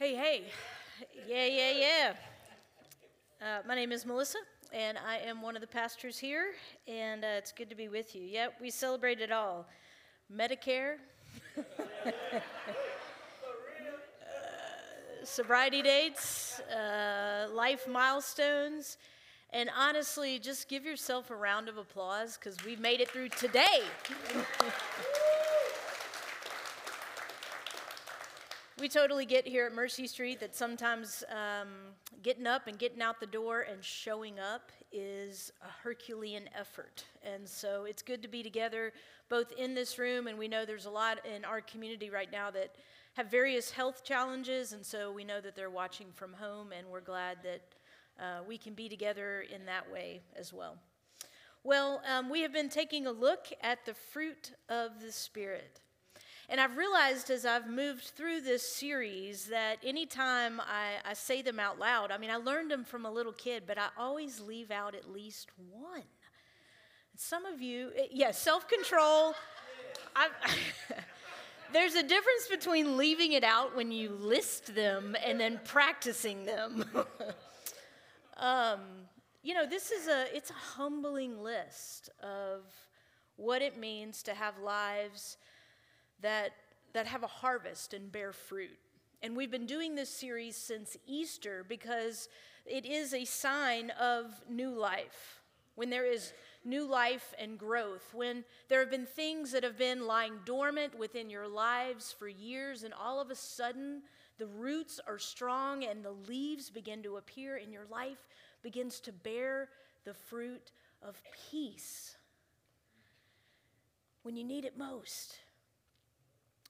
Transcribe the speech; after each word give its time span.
Hey, 0.00 0.14
hey. 0.14 0.44
Yeah, 1.26 1.46
yeah, 1.46 1.70
yeah. 1.72 2.12
Uh, 3.42 3.62
my 3.66 3.74
name 3.74 3.90
is 3.90 4.06
Melissa, 4.06 4.38
and 4.72 4.96
I 4.96 5.16
am 5.16 5.42
one 5.42 5.56
of 5.56 5.60
the 5.60 5.66
pastors 5.66 6.16
here, 6.16 6.52
and 6.86 7.24
uh, 7.24 7.38
it's 7.38 7.50
good 7.50 7.68
to 7.68 7.74
be 7.74 7.88
with 7.88 8.14
you. 8.14 8.22
Yep, 8.22 8.58
we 8.60 8.70
celebrate 8.70 9.20
it 9.20 9.32
all 9.32 9.66
Medicare, 10.32 10.98
uh, 11.58 11.62
sobriety 15.24 15.82
dates, 15.82 16.60
uh, 16.60 17.48
life 17.52 17.88
milestones, 17.88 18.98
and 19.50 19.68
honestly, 19.76 20.38
just 20.38 20.68
give 20.68 20.84
yourself 20.84 21.28
a 21.30 21.34
round 21.34 21.68
of 21.68 21.76
applause 21.76 22.36
because 22.36 22.56
we've 22.64 22.78
made 22.78 23.00
it 23.00 23.10
through 23.10 23.30
today. 23.30 23.82
we 28.80 28.88
totally 28.88 29.24
get 29.24 29.46
here 29.46 29.66
at 29.66 29.74
Mercy 29.74 30.06
Street 30.06 30.38
that 30.40 30.54
sometimes 30.54 31.24
um, 31.30 31.68
getting 32.22 32.46
up 32.46 32.68
and 32.68 32.78
getting 32.78 33.02
out 33.02 33.18
the 33.18 33.26
door 33.26 33.62
and 33.62 33.82
showing 33.82 34.38
up 34.38 34.70
is 34.92 35.52
a 35.62 35.82
Herculean 35.82 36.48
effort. 36.56 37.04
And 37.22 37.48
so 37.48 37.84
it's 37.84 38.02
good 38.02 38.22
to 38.22 38.28
be 38.28 38.42
together 38.42 38.92
both 39.28 39.52
in 39.58 39.74
this 39.74 39.98
room, 39.98 40.28
and 40.28 40.38
we 40.38 40.48
know 40.48 40.64
there's 40.64 40.86
a 40.86 40.90
lot 40.90 41.18
in 41.26 41.44
our 41.44 41.60
community 41.60 42.08
right 42.08 42.30
now 42.30 42.50
that 42.52 42.76
have 43.14 43.30
various 43.30 43.70
health 43.70 44.04
challenges, 44.04 44.72
and 44.72 44.86
so 44.86 45.10
we 45.12 45.24
know 45.24 45.40
that 45.40 45.56
they're 45.56 45.70
watching 45.70 46.06
from 46.14 46.32
home, 46.32 46.68
and 46.76 46.86
we're 46.86 47.00
glad 47.00 47.38
that 47.42 47.62
uh, 48.20 48.42
we 48.46 48.56
can 48.56 48.74
be 48.74 48.88
together 48.88 49.44
in 49.52 49.66
that 49.66 49.90
way 49.90 50.20
as 50.36 50.52
well. 50.52 50.76
Well, 51.64 52.00
um, 52.08 52.30
we 52.30 52.42
have 52.42 52.52
been 52.52 52.68
taking 52.68 53.06
a 53.06 53.12
look 53.12 53.48
at 53.60 53.84
the 53.84 53.94
fruit 53.94 54.52
of 54.68 55.00
the 55.00 55.10
Spirit. 55.10 55.80
And 56.50 56.60
I've 56.60 56.78
realized 56.78 57.28
as 57.30 57.44
I've 57.44 57.68
moved 57.68 58.04
through 58.04 58.40
this 58.40 58.62
series 58.62 59.46
that 59.46 59.76
anytime 59.84 60.60
I, 60.60 60.94
I 61.04 61.12
say 61.12 61.42
them 61.42 61.60
out 61.60 61.78
loud, 61.78 62.10
I 62.10 62.16
mean, 62.16 62.30
I 62.30 62.36
learned 62.36 62.70
them 62.70 62.84
from 62.84 63.04
a 63.04 63.10
little 63.10 63.34
kid, 63.34 63.64
but 63.66 63.76
I 63.76 63.88
always 63.98 64.40
leave 64.40 64.70
out 64.70 64.94
at 64.94 65.12
least 65.12 65.50
one. 65.70 66.04
Some 67.16 67.44
of 67.44 67.60
you, 67.60 67.90
yes, 67.94 68.08
yeah, 68.12 68.30
self 68.30 68.66
control. 68.66 69.34
there's 71.72 71.94
a 71.94 72.02
difference 72.02 72.48
between 72.50 72.96
leaving 72.96 73.32
it 73.32 73.44
out 73.44 73.76
when 73.76 73.92
you 73.92 74.10
list 74.10 74.74
them 74.74 75.16
and 75.24 75.38
then 75.38 75.60
practicing 75.64 76.44
them. 76.44 76.84
um, 78.36 78.80
you 79.42 79.54
know, 79.54 79.66
this 79.66 79.90
is 79.90 80.08
a 80.08 80.34
it's 80.34 80.50
a 80.50 80.54
humbling 80.54 81.42
list 81.42 82.10
of 82.22 82.62
what 83.36 83.62
it 83.62 83.78
means 83.78 84.22
to 84.24 84.34
have 84.34 84.58
lives 84.58 85.36
that, 86.22 86.52
that 86.92 87.06
have 87.06 87.22
a 87.22 87.28
harvest 87.28 87.94
and 87.94 88.10
bear 88.10 88.32
fruit. 88.32 88.78
And 89.22 89.36
we've 89.36 89.50
been 89.50 89.66
doing 89.66 89.94
this 89.94 90.10
series 90.10 90.56
since 90.56 90.96
Easter 91.06 91.64
because 91.68 92.28
it 92.66 92.86
is 92.86 93.12
a 93.12 93.24
sign 93.24 93.90
of 93.90 94.26
new 94.48 94.70
life. 94.70 95.42
When 95.74 95.90
there 95.90 96.04
is 96.04 96.32
new 96.64 96.84
life 96.84 97.34
and 97.38 97.58
growth, 97.58 98.12
when 98.12 98.44
there 98.68 98.80
have 98.80 98.90
been 98.90 99.06
things 99.06 99.52
that 99.52 99.62
have 99.62 99.78
been 99.78 100.06
lying 100.06 100.34
dormant 100.44 100.98
within 100.98 101.30
your 101.30 101.48
lives 101.48 102.14
for 102.16 102.28
years, 102.28 102.82
and 102.82 102.92
all 102.92 103.20
of 103.20 103.30
a 103.30 103.34
sudden 103.34 104.02
the 104.38 104.46
roots 104.46 105.00
are 105.06 105.18
strong 105.18 105.84
and 105.84 106.04
the 106.04 106.14
leaves 106.28 106.68
begin 106.70 107.02
to 107.04 107.16
appear, 107.16 107.56
and 107.56 107.72
your 107.72 107.86
life 107.90 108.28
begins 108.62 109.00
to 109.00 109.12
bear 109.12 109.68
the 110.04 110.14
fruit 110.14 110.72
of 111.02 111.22
peace 111.50 112.16
when 114.22 114.36
you 114.36 114.44
need 114.44 114.64
it 114.64 114.76
most. 114.76 115.38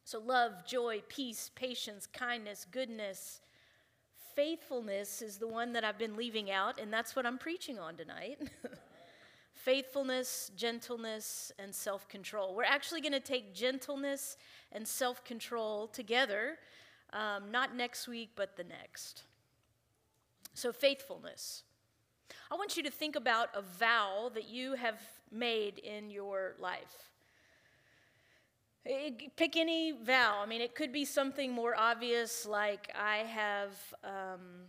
So, 0.08 0.18
love, 0.20 0.64
joy, 0.64 1.02
peace, 1.10 1.50
patience, 1.54 2.06
kindness, 2.06 2.66
goodness, 2.70 3.42
faithfulness 4.34 5.20
is 5.20 5.36
the 5.36 5.46
one 5.46 5.74
that 5.74 5.84
I've 5.84 5.98
been 5.98 6.16
leaving 6.16 6.50
out, 6.50 6.80
and 6.80 6.90
that's 6.90 7.14
what 7.14 7.26
I'm 7.26 7.36
preaching 7.36 7.78
on 7.78 7.94
tonight. 7.94 8.38
faithfulness, 9.52 10.50
gentleness, 10.56 11.52
and 11.58 11.74
self 11.74 12.08
control. 12.08 12.54
We're 12.54 12.64
actually 12.64 13.02
going 13.02 13.12
to 13.12 13.20
take 13.20 13.54
gentleness 13.54 14.38
and 14.72 14.88
self 14.88 15.22
control 15.24 15.88
together, 15.88 16.56
um, 17.12 17.50
not 17.50 17.76
next 17.76 18.08
week, 18.08 18.30
but 18.34 18.56
the 18.56 18.64
next. 18.64 19.24
So, 20.54 20.72
faithfulness. 20.72 21.64
I 22.50 22.54
want 22.54 22.78
you 22.78 22.82
to 22.82 22.90
think 22.90 23.14
about 23.14 23.50
a 23.54 23.60
vow 23.60 24.30
that 24.32 24.48
you 24.48 24.72
have 24.72 25.02
made 25.30 25.76
in 25.76 26.08
your 26.08 26.54
life. 26.58 27.10
Pick 28.84 29.56
any 29.56 29.92
vow. 29.92 30.40
I 30.42 30.46
mean, 30.46 30.60
it 30.60 30.74
could 30.74 30.92
be 30.92 31.04
something 31.04 31.52
more 31.52 31.74
obvious, 31.76 32.46
like 32.46 32.90
I 32.98 33.18
have, 33.18 33.72
um, 34.02 34.66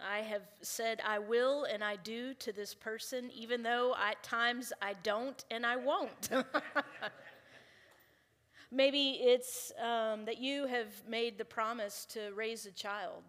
I 0.00 0.18
have 0.20 0.42
said 0.62 1.00
I 1.06 1.18
will 1.18 1.64
and 1.64 1.84
I 1.84 1.96
do 1.96 2.32
to 2.34 2.52
this 2.52 2.72
person, 2.72 3.30
even 3.34 3.62
though 3.62 3.94
at 3.94 4.22
times 4.22 4.72
I 4.80 4.94
don't 5.02 5.44
and 5.50 5.66
I 5.66 5.76
won't. 5.76 6.30
Maybe 8.72 9.18
it's 9.20 9.72
um, 9.82 10.24
that 10.26 10.38
you 10.38 10.66
have 10.66 10.86
made 11.06 11.36
the 11.36 11.44
promise 11.44 12.06
to 12.10 12.30
raise 12.34 12.66
a 12.66 12.72
child. 12.72 13.22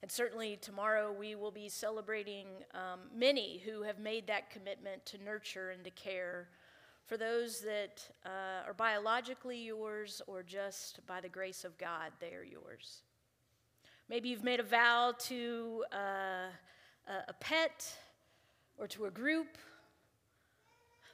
And 0.00 0.10
certainly 0.10 0.56
tomorrow 0.62 1.12
we 1.12 1.34
will 1.34 1.50
be 1.50 1.68
celebrating 1.68 2.46
um, 2.72 3.00
many 3.14 3.58
who 3.58 3.82
have 3.82 3.98
made 3.98 4.28
that 4.28 4.48
commitment 4.48 5.04
to 5.06 5.22
nurture 5.22 5.70
and 5.70 5.84
to 5.84 5.90
care 5.90 6.48
for 7.10 7.16
those 7.16 7.58
that 7.62 8.08
uh, 8.24 8.64
are 8.64 8.72
biologically 8.72 9.58
yours 9.58 10.22
or 10.28 10.44
just 10.44 11.04
by 11.08 11.20
the 11.20 11.28
grace 11.28 11.64
of 11.64 11.76
God, 11.76 12.12
they 12.20 12.34
are 12.34 12.44
yours. 12.44 13.02
Maybe 14.08 14.28
you've 14.28 14.44
made 14.44 14.60
a 14.60 14.62
vow 14.62 15.14
to 15.18 15.84
uh, 15.92 16.50
a 17.26 17.32
pet 17.40 17.92
or 18.78 18.86
to 18.86 19.06
a 19.06 19.10
group. 19.10 19.58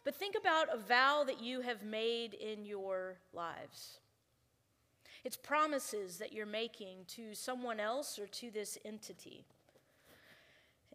But 0.05 0.15
think 0.15 0.37
about 0.39 0.69
a 0.71 0.77
vow 0.77 1.25
that 1.27 1.41
you 1.41 1.63
have 1.63 1.83
made 1.83 2.35
in 2.35 2.67
your 2.67 3.17
lives. 3.33 4.01
It's 5.25 5.39
promises 5.39 6.19
that 6.19 6.31
you're 6.31 6.45
making 6.45 7.07
to 7.15 7.35
someone 7.35 7.81
else 7.81 8.19
or 8.19 8.27
to 8.27 8.51
this 8.51 8.77
entity. 8.85 9.47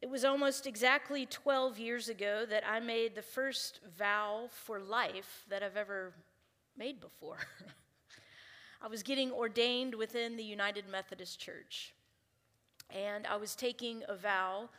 It 0.01 0.09
was 0.09 0.25
almost 0.25 0.65
exactly 0.65 1.27
12 1.27 1.77
years 1.77 2.09
ago 2.09 2.43
that 2.49 2.63
I 2.67 2.79
made 2.79 3.13
the 3.13 3.21
first 3.21 3.81
vow 3.99 4.49
for 4.49 4.79
life 4.79 5.45
that 5.47 5.61
I've 5.61 5.77
ever 5.77 6.13
made 6.75 6.99
before. 6.99 7.37
I 8.81 8.87
was 8.87 9.03
getting 9.03 9.31
ordained 9.31 9.93
within 9.93 10.37
the 10.37 10.43
United 10.43 10.85
Methodist 10.89 11.39
Church, 11.39 11.93
and 12.89 13.27
I 13.27 13.35
was 13.35 13.55
taking 13.55 14.01
a 14.07 14.15
vow 14.15 14.69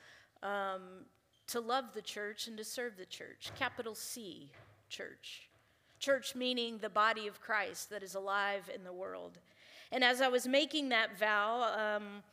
um, 0.42 1.06
to 1.46 1.60
love 1.60 1.94
the 1.94 2.02
church 2.02 2.48
and 2.48 2.56
to 2.58 2.64
serve 2.64 2.96
the 2.96 3.06
church, 3.06 3.52
capital 3.56 3.94
C, 3.94 4.50
church. 4.88 5.48
Church 6.00 6.34
meaning 6.34 6.78
the 6.78 6.88
body 6.88 7.28
of 7.28 7.40
Christ 7.40 7.90
that 7.90 8.02
is 8.02 8.16
alive 8.16 8.68
in 8.74 8.82
the 8.82 8.92
world. 8.92 9.38
And 9.92 10.02
as 10.02 10.20
I 10.20 10.26
was 10.26 10.48
making 10.48 10.88
that 10.88 11.16
vow, 11.16 11.96
um, 11.96 12.24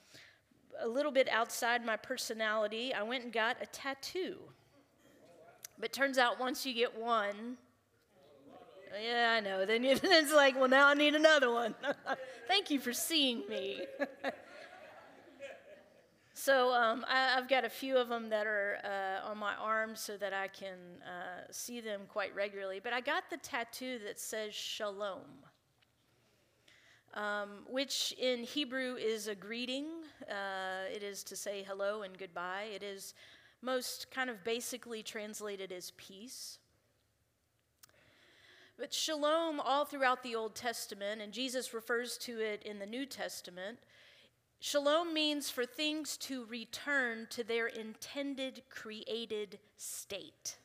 a 0.80 0.88
little 0.88 1.12
bit 1.12 1.28
outside 1.30 1.86
my 1.86 1.98
personality, 1.98 2.94
I 2.94 3.04
went 3.04 3.24
and 3.24 3.34
got 3.34 3.58
a 3.62 3.66
tattoo. 3.68 4.38
But 5.80 5.94
turns 5.94 6.18
out 6.18 6.40
once 6.40 6.66
you 6.66 6.74
get 6.74 6.98
one, 6.98 7.58
yeah, 9.02 9.36
I 9.38 9.40
know. 9.40 9.66
Then 9.66 9.84
it's 9.86 10.34
like, 10.34 10.56
well, 10.56 10.68
now 10.68 10.88
I 10.88 10.94
need 10.94 11.16
another 11.16 11.52
one. 11.52 11.76
Thank 12.48 12.72
you 12.72 12.80
for 12.80 12.94
seeing 12.94 13.44
me. 13.48 13.82
so 16.34 16.74
um, 16.74 17.06
I, 17.08 17.36
have 17.36 17.48
got 17.48 17.66
a 17.66 17.70
few 17.70 17.98
of 17.98 18.10
them 18.10 18.30
that 18.30 18.48
are 18.48 18.78
uh, 18.84 19.30
on 19.30 19.38
my 19.38 19.54
arm 19.56 19.96
so 19.96 20.18
that 20.18 20.34
I 20.34 20.48
can 20.48 20.78
uh, 21.06 21.44
see 21.52 21.82
them 21.82 22.02
quite 22.10 22.34
regularly. 22.36 22.80
But 22.84 22.94
I 22.94 23.02
got 23.02 23.30
the 23.30 23.38
tattoo 23.38 24.00
that 24.06 24.20
says 24.20 24.54
shalom 24.54 25.26
um, 27.14 27.50
which 27.68 28.14
in 28.20 28.44
Hebrew 28.44 28.96
is 28.96 29.28
a 29.28 29.36
greeting. 29.36 29.88
Uh, 30.30 30.94
it 30.94 31.04
is 31.04 31.24
to 31.26 31.36
say 31.36 31.64
hello 31.68 32.04
and 32.04 32.18
goodbye. 32.18 32.68
It 32.74 32.84
is 32.84 33.14
most 33.62 34.12
kind 34.12 34.30
of 34.30 34.44
basically 34.44 35.04
translated 35.04 35.72
as 35.72 35.92
peace. 35.98 36.60
But 38.78 38.94
shalom, 38.94 39.60
all 39.60 39.84
throughout 39.84 40.24
the 40.24 40.36
Old 40.36 40.56
Testament, 40.56 41.22
and 41.22 41.34
Jesus 41.34 41.74
refers 41.74 42.18
to 42.20 42.40
it 42.40 42.64
in 42.64 42.80
the 42.80 42.86
New 42.86 43.06
Testament, 43.06 43.80
shalom 44.62 45.14
means 45.14 45.50
for 45.50 45.66
things 45.66 46.16
to 46.18 46.46
return 46.46 47.28
to 47.32 47.44
their 47.44 47.68
intended 47.68 48.62
created 48.70 49.60
state. 49.76 50.56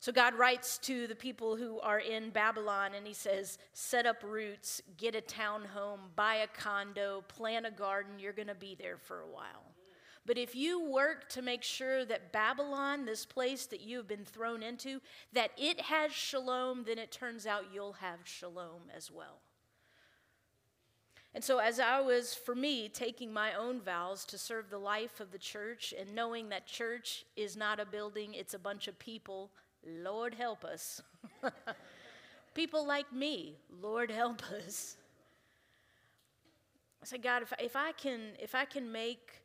So 0.00 0.12
God 0.12 0.34
writes 0.34 0.78
to 0.78 1.08
the 1.08 1.14
people 1.16 1.56
who 1.56 1.80
are 1.80 1.98
in 1.98 2.30
Babylon 2.30 2.92
and 2.96 3.06
he 3.06 3.12
says, 3.12 3.58
Set 3.72 4.06
up 4.06 4.22
roots, 4.22 4.80
get 4.96 5.16
a 5.16 5.20
town 5.20 5.64
home, 5.64 6.00
buy 6.14 6.36
a 6.36 6.46
condo, 6.46 7.24
plant 7.26 7.66
a 7.66 7.70
garden. 7.70 8.20
You're 8.20 8.32
going 8.32 8.48
to 8.48 8.54
be 8.54 8.76
there 8.78 8.96
for 8.96 9.20
a 9.20 9.26
while. 9.26 9.74
But 10.24 10.38
if 10.38 10.54
you 10.54 10.84
work 10.88 11.28
to 11.30 11.42
make 11.42 11.62
sure 11.62 12.04
that 12.04 12.32
Babylon, 12.32 13.06
this 13.06 13.24
place 13.24 13.66
that 13.66 13.80
you 13.80 13.96
have 13.96 14.06
been 14.06 14.26
thrown 14.26 14.62
into, 14.62 15.00
that 15.32 15.50
it 15.56 15.80
has 15.80 16.12
shalom, 16.12 16.84
then 16.86 16.98
it 16.98 17.10
turns 17.10 17.46
out 17.46 17.72
you'll 17.72 17.94
have 17.94 18.18
shalom 18.24 18.82
as 18.94 19.10
well. 19.10 19.40
And 21.34 21.42
so, 21.42 21.58
as 21.58 21.80
I 21.80 22.00
was, 22.00 22.34
for 22.34 22.54
me, 22.54 22.88
taking 22.88 23.32
my 23.32 23.54
own 23.54 23.80
vows 23.80 24.24
to 24.26 24.38
serve 24.38 24.70
the 24.70 24.78
life 24.78 25.20
of 25.20 25.30
the 25.30 25.38
church 25.38 25.94
and 25.98 26.14
knowing 26.14 26.50
that 26.50 26.66
church 26.66 27.24
is 27.36 27.56
not 27.56 27.80
a 27.80 27.86
building, 27.86 28.34
it's 28.34 28.54
a 28.54 28.58
bunch 28.58 28.86
of 28.86 28.98
people, 28.98 29.50
Lord 29.86 30.34
help 30.34 30.64
us. 30.64 31.02
people 32.54 32.86
like 32.86 33.12
me, 33.12 33.56
Lord 33.80 34.10
help 34.10 34.42
us. 34.50 34.96
I 37.02 37.06
say, 37.06 37.18
God, 37.18 37.42
if, 37.42 37.52
if, 37.60 37.76
I 37.76 37.92
can, 37.92 38.20
if 38.40 38.54
I 38.54 38.64
can 38.64 38.90
make, 38.90 39.42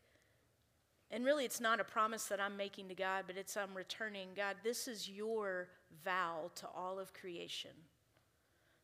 and 1.12 1.24
really 1.24 1.45
it's 1.45 1.62
not 1.62 1.80
a 1.80 1.83
promise 1.83 2.25
that 2.25 2.41
I'm 2.41 2.57
making 2.57 2.88
to 2.89 2.95
God, 2.95 3.25
but 3.27 3.38
it's 3.38 3.56
I'm 3.56 3.75
returning, 3.75 4.30
God, 4.35 4.56
this 4.63 4.88
is 4.88 5.07
your 5.07 5.68
vow 6.03 6.51
to 6.56 6.68
all 6.75 7.00
of 7.00 7.13
creation. 7.13 7.71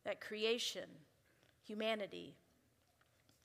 That 0.06 0.22
creation, 0.22 0.86
humanity, 1.64 2.36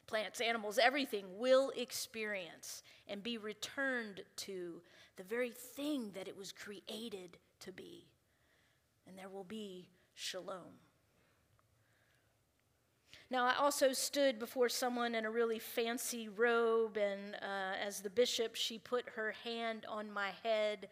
plants, 0.06 0.40
animals, 0.40 0.78
everything 0.78 1.24
will 1.38 1.70
experience 1.76 2.82
and 3.08 3.22
be 3.22 3.38
returned 3.38 4.22
to 4.36 4.80
the 5.16 5.22
very 5.22 5.50
thing 5.50 6.10
that 6.14 6.28
it 6.28 6.36
was 6.36 6.52
created 6.52 7.38
to 7.60 7.72
be. 7.72 8.06
And 9.06 9.18
there 9.18 9.28
will 9.28 9.44
be 9.44 9.88
shalom. 10.14 10.80
Now, 13.30 13.46
I 13.46 13.54
also 13.56 13.92
stood 13.92 14.38
before 14.38 14.68
someone 14.68 15.14
in 15.14 15.24
a 15.24 15.30
really 15.30 15.58
fancy 15.58 16.28
robe, 16.28 16.96
and 16.96 17.34
uh, 17.36 17.74
as 17.84 18.00
the 18.00 18.10
bishop, 18.10 18.54
she 18.54 18.78
put 18.78 19.08
her 19.16 19.34
hand 19.44 19.86
on 19.88 20.12
my 20.12 20.30
head. 20.42 20.88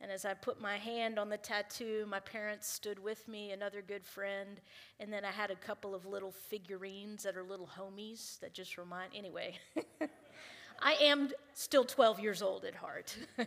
And 0.00 0.10
as 0.10 0.24
I 0.24 0.34
put 0.34 0.60
my 0.60 0.76
hand 0.76 1.18
on 1.18 1.30
the 1.30 1.36
tattoo, 1.36 2.04
my 2.08 2.20
parents 2.20 2.68
stood 2.68 2.98
with 2.98 3.26
me, 3.26 3.52
another 3.52 3.80
good 3.80 4.04
friend, 4.04 4.60
and 5.00 5.12
then 5.12 5.24
I 5.24 5.30
had 5.30 5.50
a 5.50 5.56
couple 5.56 5.94
of 5.94 6.04
little 6.04 6.32
figurines 6.32 7.22
that 7.22 7.36
are 7.36 7.42
little 7.42 7.68
homies 7.78 8.38
that 8.40 8.52
just 8.52 8.76
remind. 8.76 9.12
Anyway, 9.14 9.58
I 10.80 10.94
am 10.94 11.30
still 11.54 11.84
12 11.84 12.20
years 12.20 12.42
old 12.42 12.64
at 12.64 12.74
heart. 12.74 13.16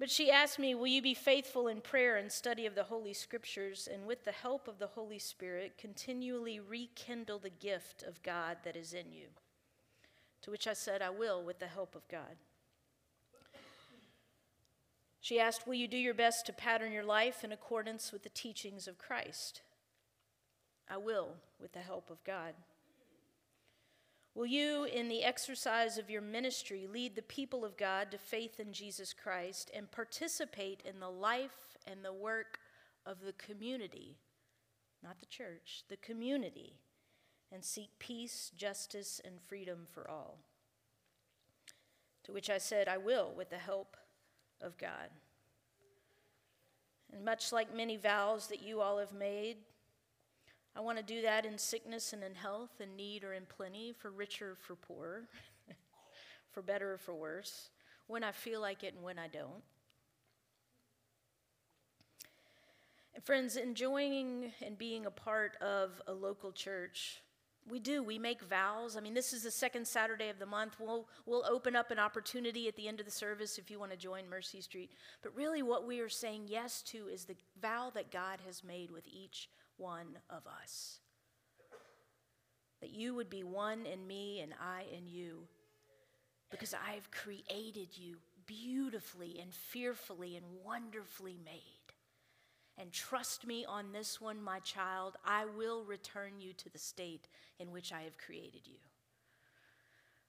But 0.00 0.10
she 0.10 0.30
asked 0.30 0.58
me, 0.58 0.74
Will 0.74 0.86
you 0.86 1.02
be 1.02 1.12
faithful 1.12 1.68
in 1.68 1.82
prayer 1.82 2.16
and 2.16 2.32
study 2.32 2.64
of 2.64 2.74
the 2.74 2.84
Holy 2.84 3.12
Scriptures, 3.12 3.86
and 3.92 4.06
with 4.06 4.24
the 4.24 4.32
help 4.32 4.66
of 4.66 4.78
the 4.78 4.86
Holy 4.86 5.18
Spirit, 5.18 5.76
continually 5.76 6.58
rekindle 6.58 7.38
the 7.38 7.50
gift 7.50 8.02
of 8.02 8.22
God 8.22 8.56
that 8.64 8.76
is 8.76 8.94
in 8.94 9.12
you? 9.12 9.26
To 10.40 10.50
which 10.50 10.66
I 10.66 10.72
said, 10.72 11.02
I 11.02 11.10
will, 11.10 11.44
with 11.44 11.58
the 11.58 11.66
help 11.66 11.94
of 11.94 12.08
God. 12.08 12.36
She 15.20 15.38
asked, 15.38 15.66
Will 15.66 15.74
you 15.74 15.86
do 15.86 15.98
your 15.98 16.14
best 16.14 16.46
to 16.46 16.52
pattern 16.52 16.92
your 16.92 17.04
life 17.04 17.44
in 17.44 17.52
accordance 17.52 18.10
with 18.10 18.22
the 18.22 18.30
teachings 18.30 18.88
of 18.88 18.98
Christ? 18.98 19.60
I 20.88 20.96
will, 20.96 21.34
with 21.60 21.72
the 21.72 21.80
help 21.80 22.10
of 22.10 22.24
God. 22.24 22.54
Will 24.34 24.46
you, 24.46 24.84
in 24.84 25.08
the 25.08 25.22
exercise 25.22 25.98
of 25.98 26.08
your 26.08 26.22
ministry, 26.22 26.86
lead 26.90 27.14
the 27.14 27.22
people 27.22 27.64
of 27.64 27.76
God 27.76 28.10
to 28.10 28.18
faith 28.18 28.58
in 28.58 28.72
Jesus 28.72 29.12
Christ 29.12 29.70
and 29.74 29.90
participate 29.90 30.82
in 30.84 31.00
the 31.00 31.10
life 31.10 31.76
and 31.86 32.04
the 32.04 32.12
work 32.12 32.58
of 33.04 33.20
the 33.20 33.32
community, 33.34 34.16
not 35.02 35.20
the 35.20 35.26
church, 35.26 35.84
the 35.88 35.96
community, 35.96 36.74
and 37.52 37.64
seek 37.64 37.90
peace, 37.98 38.50
justice, 38.56 39.20
and 39.24 39.40
freedom 39.40 39.80
for 39.92 40.08
all? 40.08 40.38
To 42.24 42.32
which 42.32 42.48
I 42.48 42.58
said, 42.58 42.88
I 42.88 42.98
will, 42.98 43.32
with 43.36 43.50
the 43.50 43.58
help 43.58 43.96
of 44.60 44.76
God. 44.78 45.10
And 47.12 47.24
much 47.24 47.52
like 47.52 47.74
many 47.74 47.96
vows 47.96 48.46
that 48.48 48.62
you 48.62 48.80
all 48.80 48.98
have 48.98 49.12
made, 49.12 49.56
I 50.76 50.80
want 50.80 50.98
to 50.98 51.04
do 51.04 51.22
that 51.22 51.44
in 51.44 51.58
sickness 51.58 52.12
and 52.12 52.22
in 52.22 52.34
health, 52.34 52.80
in 52.80 52.94
need 52.96 53.24
or 53.24 53.32
in 53.32 53.46
plenty, 53.46 53.92
for 53.92 54.10
richer 54.10 54.52
or 54.52 54.56
for 54.56 54.76
poorer, 54.76 55.24
for 56.52 56.62
better 56.62 56.92
or 56.92 56.98
for 56.98 57.14
worse, 57.14 57.70
when 58.06 58.22
I 58.22 58.32
feel 58.32 58.60
like 58.60 58.84
it 58.84 58.94
and 58.94 59.02
when 59.02 59.18
I 59.18 59.26
don't. 59.26 59.62
And 63.14 63.24
friends, 63.24 63.56
enjoying 63.56 64.52
and 64.64 64.78
being 64.78 65.06
a 65.06 65.10
part 65.10 65.56
of 65.60 66.00
a 66.06 66.12
local 66.12 66.52
church, 66.52 67.20
we 67.68 67.78
do. 67.78 68.02
We 68.02 68.18
make 68.18 68.42
vows. 68.42 68.96
I 68.96 69.00
mean, 69.00 69.14
this 69.14 69.32
is 69.32 69.42
the 69.42 69.50
second 69.50 69.86
Saturday 69.86 70.28
of 70.28 70.38
the 70.38 70.46
month. 70.46 70.76
We'll, 70.80 71.08
we'll 71.26 71.44
open 71.46 71.76
up 71.76 71.90
an 71.90 71.98
opportunity 71.98 72.68
at 72.68 72.76
the 72.76 72.88
end 72.88 73.00
of 73.00 73.06
the 73.06 73.12
service 73.12 73.58
if 73.58 73.70
you 73.70 73.78
want 73.78 73.92
to 73.92 73.96
join 73.96 74.28
Mercy 74.28 74.60
Street. 74.60 74.90
But 75.22 75.34
really, 75.36 75.62
what 75.62 75.86
we 75.86 76.00
are 76.00 76.08
saying 76.08 76.44
yes 76.46 76.82
to 76.82 77.08
is 77.08 77.24
the 77.24 77.36
vow 77.60 77.90
that 77.94 78.10
God 78.10 78.38
has 78.46 78.64
made 78.64 78.90
with 78.90 79.06
each 79.06 79.48
one 79.76 80.18
of 80.28 80.42
us. 80.62 80.98
That 82.80 82.90
you 82.90 83.14
would 83.14 83.30
be 83.30 83.44
one 83.44 83.86
in 83.86 84.06
me 84.06 84.40
and 84.40 84.54
I 84.60 84.84
in 84.96 85.06
you, 85.06 85.46
because 86.50 86.74
I've 86.74 87.10
created 87.10 87.88
you 87.96 88.16
beautifully 88.46 89.38
and 89.40 89.52
fearfully 89.54 90.36
and 90.36 90.46
wonderfully 90.64 91.38
made. 91.44 91.79
And 92.80 92.90
trust 92.92 93.46
me 93.46 93.66
on 93.68 93.92
this 93.92 94.22
one, 94.22 94.42
my 94.42 94.58
child, 94.60 95.16
I 95.22 95.44
will 95.44 95.84
return 95.84 96.40
you 96.40 96.54
to 96.54 96.70
the 96.70 96.78
state 96.78 97.28
in 97.58 97.72
which 97.72 97.92
I 97.92 98.02
have 98.02 98.16
created 98.16 98.62
you. 98.64 98.78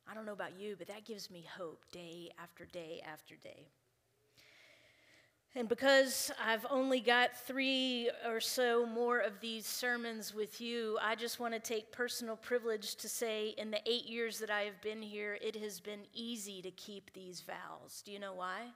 I 0.06 0.13
don't 0.13 0.25
know 0.25 0.33
about 0.33 0.59
you, 0.59 0.75
but 0.77 0.88
that 0.88 1.06
gives 1.06 1.31
me 1.31 1.45
hope 1.57 1.86
day 1.94 2.30
after 2.38 2.65
day 2.65 3.01
after 3.09 3.36
day. 3.36 3.68
And 5.56 5.69
because 5.69 6.31
I've 6.45 6.65
only 6.69 7.00
got 7.00 7.38
three 7.38 8.09
or 8.27 8.42
so 8.42 8.86
more 8.86 9.19
of 9.19 9.39
these 9.39 9.65
sermons 9.65 10.33
with 10.33 10.59
you, 10.59 10.97
I 11.01 11.15
just 11.15 11.39
want 11.39 11.54
to 11.54 11.59
take 11.59 11.92
personal 11.92 12.36
privilege 12.36 12.95
to 12.95 13.07
say 13.07 13.54
in 13.57 13.71
the 13.71 13.81
eight 13.86 14.07
years 14.07 14.39
that 14.39 14.50
I 14.50 14.62
have 14.62 14.81
been 14.81 15.01
here, 15.01 15.38
it 15.42 15.56
has 15.57 15.80
been 15.80 16.01
easy 16.13 16.62
to 16.62 16.71
keep 16.71 17.13
these 17.13 17.42
vows. 17.42 18.01
Do 18.06 18.12
you 18.12 18.19
know 18.19 18.33
why? 18.33 18.71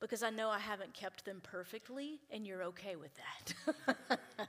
Because 0.00 0.22
I 0.22 0.30
know 0.30 0.50
I 0.50 0.58
haven't 0.58 0.92
kept 0.92 1.24
them 1.24 1.40
perfectly, 1.42 2.20
and 2.30 2.46
you're 2.46 2.64
okay 2.64 2.96
with 2.96 3.12
that. 3.16 4.18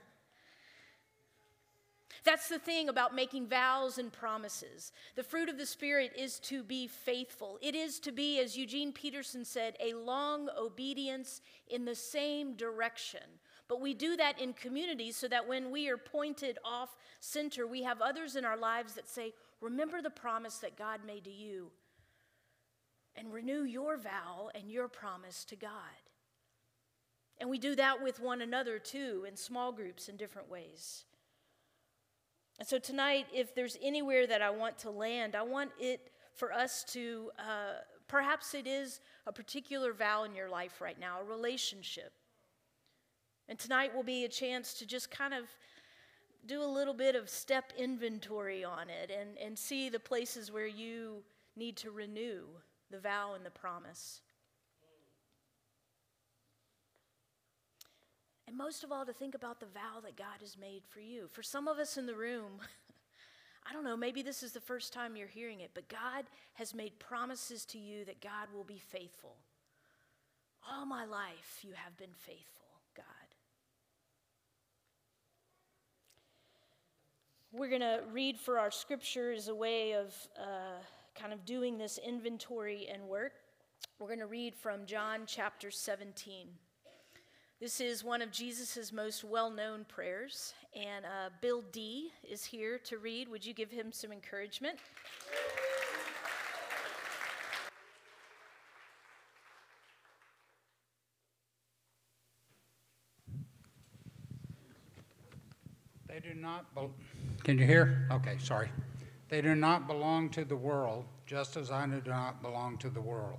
That's 2.24 2.48
the 2.48 2.58
thing 2.58 2.90
about 2.90 3.14
making 3.14 3.46
vows 3.46 3.96
and 3.96 4.12
promises. 4.12 4.92
The 5.16 5.22
fruit 5.22 5.48
of 5.48 5.56
the 5.56 5.64
Spirit 5.64 6.12
is 6.14 6.38
to 6.40 6.62
be 6.62 6.86
faithful. 6.86 7.58
It 7.62 7.74
is 7.74 7.98
to 8.00 8.12
be, 8.12 8.40
as 8.40 8.56
Eugene 8.56 8.92
Peterson 8.92 9.44
said, 9.44 9.76
a 9.80 9.94
long 9.94 10.50
obedience 10.58 11.40
in 11.68 11.86
the 11.86 11.94
same 11.94 12.54
direction. 12.54 13.22
But 13.68 13.80
we 13.80 13.94
do 13.94 14.16
that 14.16 14.40
in 14.40 14.52
communities 14.54 15.16
so 15.16 15.28
that 15.28 15.48
when 15.48 15.70
we 15.70 15.88
are 15.88 15.96
pointed 15.96 16.58
off 16.64 16.96
center, 17.20 17.66
we 17.66 17.82
have 17.82 18.02
others 18.02 18.36
in 18.36 18.44
our 18.44 18.56
lives 18.56 18.94
that 18.94 19.08
say, 19.08 19.32
Remember 19.60 20.00
the 20.00 20.10
promise 20.10 20.58
that 20.58 20.76
God 20.76 21.00
made 21.06 21.24
to 21.24 21.30
you, 21.30 21.70
and 23.18 23.32
renew 23.32 23.64
your 23.64 23.96
vow 23.96 24.50
and 24.54 24.70
your 24.70 24.88
promise 24.88 25.44
to 25.46 25.56
God. 25.56 25.70
And 27.40 27.48
we 27.48 27.58
do 27.58 27.74
that 27.76 28.02
with 28.02 28.20
one 28.20 28.42
another 28.42 28.78
too, 28.78 29.24
in 29.26 29.36
small 29.36 29.72
groups 29.72 30.08
in 30.08 30.16
different 30.16 30.50
ways. 30.50 31.04
And 32.58 32.66
so 32.66 32.78
tonight, 32.78 33.26
if 33.32 33.54
there's 33.54 33.76
anywhere 33.82 34.26
that 34.26 34.42
I 34.42 34.50
want 34.50 34.78
to 34.78 34.90
land, 34.90 35.36
I 35.36 35.42
want 35.42 35.70
it 35.78 36.10
for 36.34 36.52
us 36.52 36.84
to, 36.92 37.30
uh, 37.38 37.80
perhaps 38.08 38.54
it 38.54 38.66
is 38.66 39.00
a 39.26 39.32
particular 39.32 39.92
vow 39.92 40.24
in 40.24 40.34
your 40.34 40.48
life 40.48 40.80
right 40.80 40.98
now, 40.98 41.20
a 41.20 41.24
relationship. 41.24 42.12
And 43.48 43.58
tonight 43.58 43.94
will 43.94 44.02
be 44.02 44.24
a 44.24 44.28
chance 44.28 44.74
to 44.74 44.86
just 44.86 45.10
kind 45.10 45.34
of 45.34 45.44
do 46.46 46.62
a 46.62 46.66
little 46.66 46.94
bit 46.94 47.14
of 47.14 47.28
step 47.28 47.72
inventory 47.76 48.64
on 48.64 48.88
it 48.88 49.10
and, 49.10 49.38
and 49.38 49.56
see 49.56 49.88
the 49.88 50.00
places 50.00 50.50
where 50.50 50.66
you 50.66 51.22
need 51.56 51.76
to 51.76 51.90
renew 51.90 52.44
the 52.90 52.98
vow 52.98 53.34
and 53.34 53.44
the 53.44 53.50
promise. 53.50 54.20
And 58.46 58.56
most 58.56 58.82
of 58.82 58.90
all, 58.90 59.04
to 59.04 59.12
think 59.12 59.34
about 59.34 59.60
the 59.60 59.66
vow 59.66 60.00
that 60.02 60.16
God 60.16 60.40
has 60.40 60.56
made 60.58 60.82
for 60.88 61.00
you. 61.00 61.28
For 61.28 61.42
some 61.42 61.68
of 61.68 61.78
us 61.78 61.98
in 61.98 62.06
the 62.06 62.14
room, 62.14 62.60
I 63.68 63.74
don't 63.74 63.84
know, 63.84 63.96
maybe 63.96 64.22
this 64.22 64.42
is 64.42 64.52
the 64.52 64.60
first 64.60 64.94
time 64.94 65.16
you're 65.16 65.26
hearing 65.26 65.60
it, 65.60 65.72
but 65.74 65.88
God 65.90 66.24
has 66.54 66.74
made 66.74 66.98
promises 66.98 67.66
to 67.66 67.78
you 67.78 68.06
that 68.06 68.22
God 68.22 68.48
will 68.54 68.64
be 68.64 68.78
faithful. 68.78 69.36
All 70.66 70.86
my 70.86 71.04
life, 71.04 71.58
you 71.62 71.72
have 71.74 71.94
been 71.98 72.14
faithful, 72.16 72.68
God. 72.96 73.04
We're 77.52 77.68
going 77.68 77.82
to 77.82 78.00
read 78.10 78.38
for 78.38 78.58
our 78.58 78.70
scripture 78.70 79.32
as 79.32 79.48
a 79.48 79.54
way 79.54 79.92
of 79.92 80.14
uh, 80.38 80.80
kind 81.18 81.32
of 81.32 81.44
doing 81.44 81.78
this 81.78 81.98
inventory 81.98 82.88
and 82.92 83.02
work. 83.08 83.32
We're 83.98 84.06
going 84.06 84.20
to 84.20 84.26
read 84.26 84.54
from 84.54 84.86
John 84.86 85.22
chapter 85.26 85.70
17. 85.70 86.46
This 87.60 87.80
is 87.80 88.04
one 88.04 88.22
of 88.22 88.30
Jesus' 88.30 88.92
most 88.92 89.24
well 89.24 89.50
known 89.50 89.84
prayers, 89.88 90.54
and 90.76 91.04
uh, 91.04 91.30
Bill 91.42 91.64
D 91.72 92.12
is 92.22 92.44
here 92.44 92.78
to 92.84 92.98
read. 92.98 93.28
Would 93.28 93.44
you 93.44 93.52
give 93.52 93.68
him 93.68 93.90
some 93.90 94.12
encouragement? 94.12 94.78
They 106.06 106.20
do 106.20 106.34
not, 106.34 106.72
bel- 106.76 106.92
can 107.42 107.58
you 107.58 107.66
hear? 107.66 108.06
Okay, 108.12 108.36
sorry. 108.38 108.68
They 109.28 109.40
do 109.42 109.54
not 109.54 109.86
belong 109.86 110.30
to 110.30 110.44
the 110.44 110.56
world, 110.56 111.04
just 111.26 111.56
as 111.56 111.70
I 111.70 111.86
do 111.86 112.00
not 112.06 112.42
belong 112.42 112.78
to 112.78 112.88
the 112.88 113.00
world. 113.00 113.38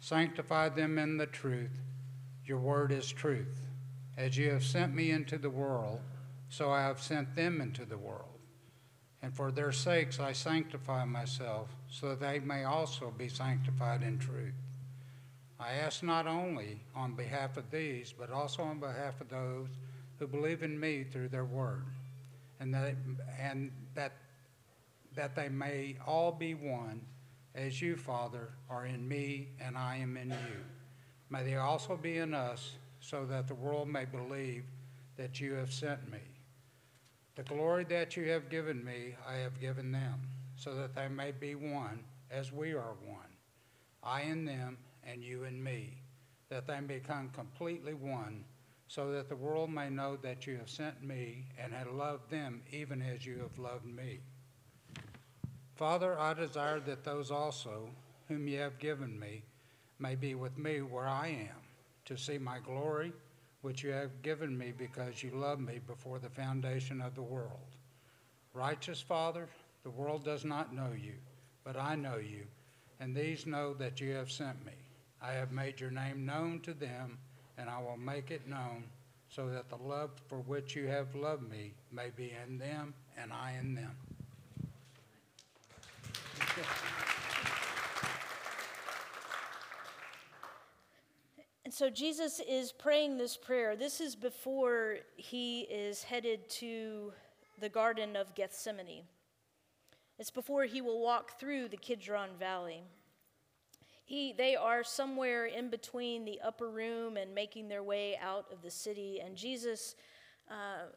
Sanctify 0.00 0.68
them 0.70 0.98
in 0.98 1.16
the 1.16 1.26
truth. 1.26 1.80
Your 2.44 2.58
word 2.58 2.92
is 2.92 3.10
truth. 3.10 3.66
As 4.16 4.36
you 4.36 4.50
have 4.50 4.64
sent 4.64 4.94
me 4.94 5.10
into 5.10 5.38
the 5.38 5.50
world, 5.50 6.00
so 6.50 6.70
I 6.70 6.82
have 6.82 7.00
sent 7.00 7.34
them 7.34 7.60
into 7.60 7.84
the 7.84 7.98
world. 7.98 8.28
And 9.22 9.34
for 9.34 9.50
their 9.50 9.72
sakes 9.72 10.20
I 10.20 10.32
sanctify 10.32 11.06
myself, 11.06 11.70
so 11.88 12.10
that 12.10 12.20
they 12.20 12.40
may 12.40 12.64
also 12.64 13.10
be 13.16 13.28
sanctified 13.28 14.02
in 14.02 14.18
truth. 14.18 14.54
I 15.58 15.72
ask 15.72 16.02
not 16.02 16.26
only 16.26 16.80
on 16.94 17.14
behalf 17.14 17.56
of 17.56 17.70
these, 17.70 18.12
but 18.12 18.30
also 18.30 18.62
on 18.62 18.80
behalf 18.80 19.20
of 19.22 19.30
those 19.30 19.68
who 20.18 20.26
believe 20.26 20.62
in 20.62 20.78
me 20.78 21.04
through 21.04 21.28
their 21.28 21.46
word, 21.46 21.86
and 22.60 22.74
that, 22.74 22.96
and 23.40 23.72
that, 23.94 24.12
that 25.14 25.34
they 25.34 25.48
may 25.48 25.96
all 26.06 26.32
be 26.32 26.54
one, 26.54 27.00
as 27.54 27.80
you, 27.80 27.96
Father, 27.96 28.50
are 28.68 28.86
in 28.86 29.06
me 29.06 29.48
and 29.60 29.78
I 29.78 29.96
am 29.96 30.16
in 30.16 30.30
you. 30.30 30.64
May 31.30 31.44
they 31.44 31.56
also 31.56 31.96
be 31.96 32.18
in 32.18 32.34
us, 32.34 32.72
so 33.00 33.24
that 33.26 33.46
the 33.46 33.54
world 33.54 33.88
may 33.88 34.04
believe 34.04 34.64
that 35.16 35.40
you 35.40 35.52
have 35.54 35.72
sent 35.72 36.10
me. 36.10 36.18
The 37.36 37.42
glory 37.42 37.84
that 37.84 38.16
you 38.16 38.30
have 38.30 38.48
given 38.48 38.84
me, 38.84 39.14
I 39.28 39.34
have 39.36 39.60
given 39.60 39.92
them, 39.92 40.20
so 40.56 40.74
that 40.74 40.94
they 40.94 41.08
may 41.08 41.32
be 41.32 41.54
one, 41.54 42.04
as 42.30 42.52
we 42.52 42.72
are 42.72 42.94
one. 43.04 43.18
I 44.02 44.22
in 44.22 44.44
them, 44.44 44.78
and 45.04 45.22
you 45.22 45.44
in 45.44 45.62
me, 45.62 45.98
that 46.48 46.66
they 46.66 46.80
may 46.80 46.98
become 46.98 47.30
completely 47.30 47.94
one, 47.94 48.44
so 48.88 49.12
that 49.12 49.28
the 49.28 49.36
world 49.36 49.70
may 49.70 49.90
know 49.90 50.16
that 50.22 50.46
you 50.46 50.56
have 50.56 50.70
sent 50.70 51.02
me 51.02 51.44
and 51.58 51.72
have 51.72 51.90
loved 51.90 52.30
them 52.30 52.62
even 52.70 53.02
as 53.02 53.26
you 53.26 53.38
have 53.38 53.58
loved 53.58 53.86
me. 53.86 54.20
Father, 55.74 56.18
I 56.18 56.34
desire 56.34 56.78
that 56.80 57.02
those 57.02 57.30
also 57.30 57.88
whom 58.28 58.46
you 58.46 58.58
have 58.60 58.78
given 58.78 59.18
me 59.18 59.42
may 59.98 60.14
be 60.14 60.34
with 60.34 60.56
me 60.56 60.82
where 60.82 61.06
I 61.06 61.28
am, 61.28 61.62
to 62.04 62.16
see 62.16 62.38
my 62.38 62.58
glory, 62.60 63.12
which 63.62 63.82
you 63.82 63.90
have 63.90 64.22
given 64.22 64.56
me 64.56 64.72
because 64.76 65.22
you 65.22 65.30
loved 65.30 65.60
me 65.60 65.80
before 65.84 66.18
the 66.18 66.28
foundation 66.28 67.00
of 67.00 67.14
the 67.14 67.22
world. 67.22 67.76
Righteous 68.52 69.00
Father, 69.00 69.48
the 69.82 69.90
world 69.90 70.24
does 70.24 70.44
not 70.44 70.74
know 70.74 70.92
you, 70.96 71.14
but 71.64 71.76
I 71.76 71.96
know 71.96 72.18
you, 72.18 72.46
and 73.00 73.14
these 73.14 73.46
know 73.46 73.74
that 73.74 74.00
you 74.00 74.12
have 74.12 74.30
sent 74.30 74.64
me. 74.64 74.72
I 75.20 75.32
have 75.32 75.50
made 75.50 75.80
your 75.80 75.90
name 75.90 76.24
known 76.24 76.60
to 76.60 76.72
them, 76.72 77.18
and 77.58 77.68
I 77.68 77.82
will 77.82 77.96
make 77.96 78.30
it 78.30 78.46
known, 78.46 78.84
so 79.28 79.48
that 79.50 79.68
the 79.68 79.76
love 79.76 80.10
for 80.28 80.38
which 80.38 80.76
you 80.76 80.86
have 80.86 81.14
loved 81.16 81.50
me 81.50 81.72
may 81.90 82.10
be 82.14 82.32
in 82.46 82.58
them 82.58 82.94
and 83.16 83.32
I 83.32 83.56
in 83.58 83.74
them. 83.74 83.96
And 91.64 91.72
so 91.72 91.90
Jesus 91.90 92.40
is 92.46 92.72
praying 92.72 93.18
this 93.18 93.36
prayer. 93.36 93.74
This 93.74 94.00
is 94.00 94.14
before 94.14 94.98
he 95.16 95.62
is 95.62 96.02
headed 96.02 96.48
to 96.50 97.12
the 97.58 97.68
Garden 97.68 98.14
of 98.16 98.34
Gethsemane. 98.34 99.04
It's 100.18 100.30
before 100.30 100.64
he 100.64 100.80
will 100.80 101.00
walk 101.00 101.40
through 101.40 101.68
the 101.68 101.76
Kidron 101.76 102.30
Valley. 102.38 102.82
He, 104.04 104.32
they 104.32 104.54
are 104.54 104.84
somewhere 104.84 105.46
in 105.46 105.70
between 105.70 106.24
the 106.24 106.40
upper 106.44 106.68
room 106.68 107.16
and 107.16 107.34
making 107.34 107.68
their 107.68 107.82
way 107.82 108.18
out 108.22 108.46
of 108.52 108.62
the 108.62 108.70
city. 108.70 109.20
And 109.24 109.34
Jesus, 109.34 109.96
uh, 110.50 110.90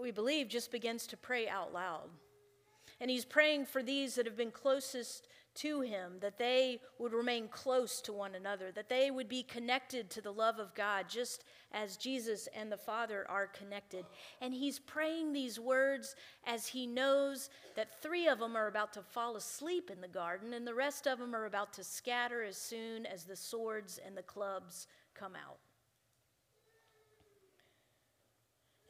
we 0.00 0.10
believe, 0.10 0.48
just 0.48 0.72
begins 0.72 1.06
to 1.08 1.16
pray 1.16 1.46
out 1.48 1.72
loud. 1.72 2.08
And 3.00 3.10
he's 3.10 3.24
praying 3.24 3.66
for 3.66 3.82
these 3.82 4.14
that 4.14 4.26
have 4.26 4.36
been 4.36 4.50
closest 4.50 5.28
to 5.56 5.80
him, 5.80 6.12
that 6.20 6.38
they 6.38 6.80
would 6.98 7.12
remain 7.12 7.48
close 7.48 8.00
to 8.02 8.12
one 8.12 8.34
another, 8.34 8.70
that 8.72 8.90
they 8.90 9.10
would 9.10 9.28
be 9.28 9.42
connected 9.42 10.10
to 10.10 10.20
the 10.20 10.32
love 10.32 10.58
of 10.58 10.74
God, 10.74 11.06
just 11.08 11.44
as 11.72 11.96
Jesus 11.96 12.46
and 12.54 12.70
the 12.70 12.76
Father 12.76 13.26
are 13.28 13.46
connected. 13.46 14.04
And 14.40 14.52
he's 14.52 14.78
praying 14.78 15.32
these 15.32 15.58
words 15.58 16.14
as 16.46 16.66
he 16.66 16.86
knows 16.86 17.48
that 17.74 18.02
three 18.02 18.28
of 18.28 18.38
them 18.38 18.54
are 18.54 18.66
about 18.66 18.92
to 18.94 19.02
fall 19.02 19.36
asleep 19.36 19.90
in 19.90 20.00
the 20.00 20.08
garden, 20.08 20.52
and 20.52 20.66
the 20.66 20.74
rest 20.74 21.06
of 21.06 21.18
them 21.18 21.34
are 21.34 21.46
about 21.46 21.72
to 21.74 21.84
scatter 21.84 22.42
as 22.42 22.58
soon 22.58 23.06
as 23.06 23.24
the 23.24 23.36
swords 23.36 23.98
and 24.04 24.16
the 24.16 24.22
clubs 24.22 24.86
come 25.14 25.32
out. 25.34 25.58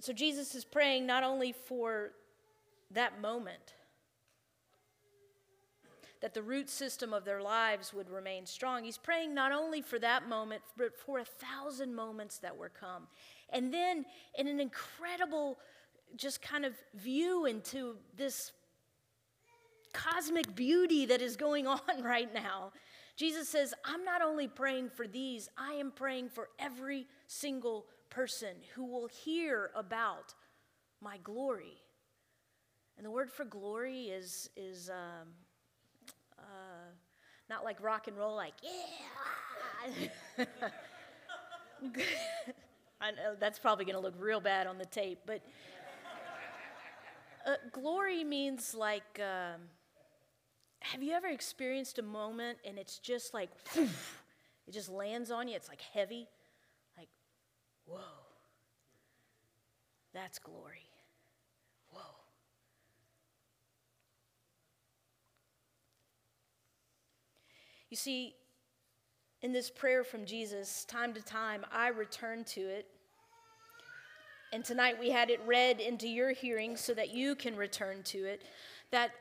So 0.00 0.12
Jesus 0.12 0.54
is 0.54 0.64
praying 0.64 1.06
not 1.06 1.22
only 1.22 1.52
for 1.52 2.10
that 2.90 3.20
moment, 3.20 3.74
that 6.26 6.34
the 6.34 6.42
root 6.42 6.68
system 6.68 7.12
of 7.12 7.24
their 7.24 7.40
lives 7.40 7.94
would 7.94 8.10
remain 8.10 8.44
strong. 8.46 8.82
He's 8.82 8.98
praying 8.98 9.32
not 9.32 9.52
only 9.52 9.80
for 9.80 9.96
that 10.00 10.28
moment, 10.28 10.60
but 10.76 10.98
for 10.98 11.20
a 11.20 11.24
thousand 11.24 11.94
moments 11.94 12.38
that 12.38 12.56
were 12.56 12.68
come. 12.68 13.04
And 13.50 13.72
then, 13.72 14.04
in 14.36 14.48
an 14.48 14.58
incredible, 14.58 15.56
just 16.16 16.42
kind 16.42 16.64
of 16.64 16.72
view 16.94 17.46
into 17.46 17.94
this 18.16 18.50
cosmic 19.92 20.56
beauty 20.56 21.06
that 21.06 21.22
is 21.22 21.36
going 21.36 21.64
on 21.68 22.02
right 22.02 22.34
now, 22.34 22.72
Jesus 23.14 23.48
says, 23.48 23.72
I'm 23.84 24.04
not 24.04 24.20
only 24.20 24.48
praying 24.48 24.90
for 24.96 25.06
these, 25.06 25.48
I 25.56 25.74
am 25.74 25.92
praying 25.92 26.30
for 26.30 26.48
every 26.58 27.06
single 27.28 27.86
person 28.10 28.56
who 28.74 28.84
will 28.84 29.06
hear 29.06 29.70
about 29.76 30.34
my 31.00 31.18
glory. 31.18 31.76
And 32.96 33.06
the 33.06 33.12
word 33.12 33.30
for 33.30 33.44
glory 33.44 34.06
is, 34.06 34.50
is 34.56 34.90
um, 34.90 35.28
not 37.48 37.64
like 37.64 37.82
rock 37.82 38.08
and 38.08 38.16
roll, 38.16 38.34
like, 38.34 38.54
yeah. 38.62 40.44
I 43.00 43.10
know 43.10 43.34
that's 43.38 43.58
probably 43.58 43.84
going 43.84 43.94
to 43.94 44.00
look 44.00 44.14
real 44.18 44.40
bad 44.40 44.66
on 44.66 44.78
the 44.78 44.86
tape, 44.86 45.20
but 45.26 45.42
uh, 47.46 47.54
glory 47.72 48.24
means 48.24 48.74
like, 48.74 49.20
um, 49.20 49.62
have 50.80 51.02
you 51.02 51.12
ever 51.12 51.28
experienced 51.28 51.98
a 51.98 52.02
moment 52.02 52.58
and 52.64 52.78
it's 52.78 52.98
just 52.98 53.34
like, 53.34 53.50
it 53.76 54.72
just 54.72 54.88
lands 54.88 55.30
on 55.30 55.46
you? 55.48 55.54
It's 55.54 55.68
like 55.68 55.80
heavy. 55.80 56.26
Like, 56.96 57.08
whoa, 57.86 57.98
that's 60.12 60.38
glory. 60.38 60.88
Whoa. 61.90 62.00
You 67.96 67.98
see, 67.98 68.34
in 69.40 69.54
this 69.54 69.70
prayer 69.70 70.04
from 70.04 70.26
Jesus, 70.26 70.84
time 70.84 71.14
to 71.14 71.22
time, 71.22 71.64
I 71.72 71.88
return 71.88 72.44
to 72.44 72.60
it. 72.60 72.86
And 74.52 74.62
tonight 74.62 75.00
we 75.00 75.08
had 75.08 75.30
it 75.30 75.40
read 75.46 75.80
into 75.80 76.06
your 76.06 76.32
hearing 76.32 76.76
so 76.76 76.92
that 76.92 77.14
you 77.14 77.34
can 77.34 77.56
return 77.56 78.02
to 78.02 78.18
it. 78.18 78.42
That 78.90 79.12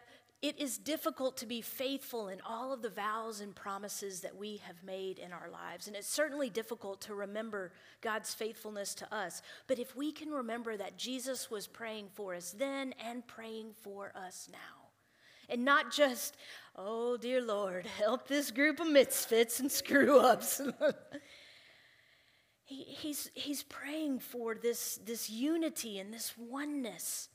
it 0.41 0.59
is 0.59 0.77
difficult 0.77 1.37
to 1.37 1.45
be 1.45 1.61
faithful 1.61 2.27
in 2.27 2.41
all 2.45 2.73
of 2.73 2.81
the 2.81 2.89
vows 2.89 3.39
and 3.39 3.55
promises 3.55 4.19
that 4.19 4.35
we 4.35 4.57
have 4.67 4.83
made 4.83 5.19
in 5.19 5.31
our 5.31 5.49
lives. 5.49 5.87
And 5.87 5.95
it's 5.95 6.09
certainly 6.09 6.49
difficult 6.49 6.99
to 7.03 7.15
remember 7.15 7.71
God's 8.01 8.33
faithfulness 8.33 8.93
to 8.95 9.15
us. 9.15 9.41
But 9.67 9.79
if 9.79 9.95
we 9.95 10.11
can 10.11 10.31
remember 10.31 10.75
that 10.75 10.97
Jesus 10.97 11.49
was 11.49 11.65
praying 11.65 12.09
for 12.13 12.35
us 12.35 12.51
then 12.51 12.93
and 12.99 13.25
praying 13.25 13.71
for 13.81 14.11
us 14.17 14.49
now, 14.51 14.84
and 15.49 15.63
not 15.63 15.91
just, 15.91 16.35
oh, 16.75 17.17
dear 17.17 17.41
Lord, 17.41 17.85
help 17.85 18.27
this 18.27 18.51
group 18.51 18.79
of 18.79 18.87
misfits 18.87 19.59
and 19.59 19.71
screw 19.71 20.19
ups. 20.19 20.61
he, 22.63 22.83
he's, 22.83 23.29
he's 23.33 23.63
praying 23.63 24.19
for 24.19 24.55
this, 24.55 24.99
this 25.05 25.29
unity 25.29 25.99
and 25.99 26.13
this 26.13 26.33
oneness. 26.37 27.29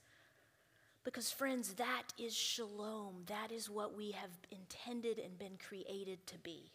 Because, 1.05 1.31
friends, 1.31 1.75
that 1.75 2.05
is 2.19 2.35
shalom. 2.35 3.25
That 3.27 3.53
is 3.53 3.71
what 3.71 3.97
we 3.97 4.11
have 4.11 4.31
intended 4.51 5.19
and 5.19 5.39
been 5.39 5.57
created 5.57 6.27
to 6.27 6.39
be. 6.39 6.73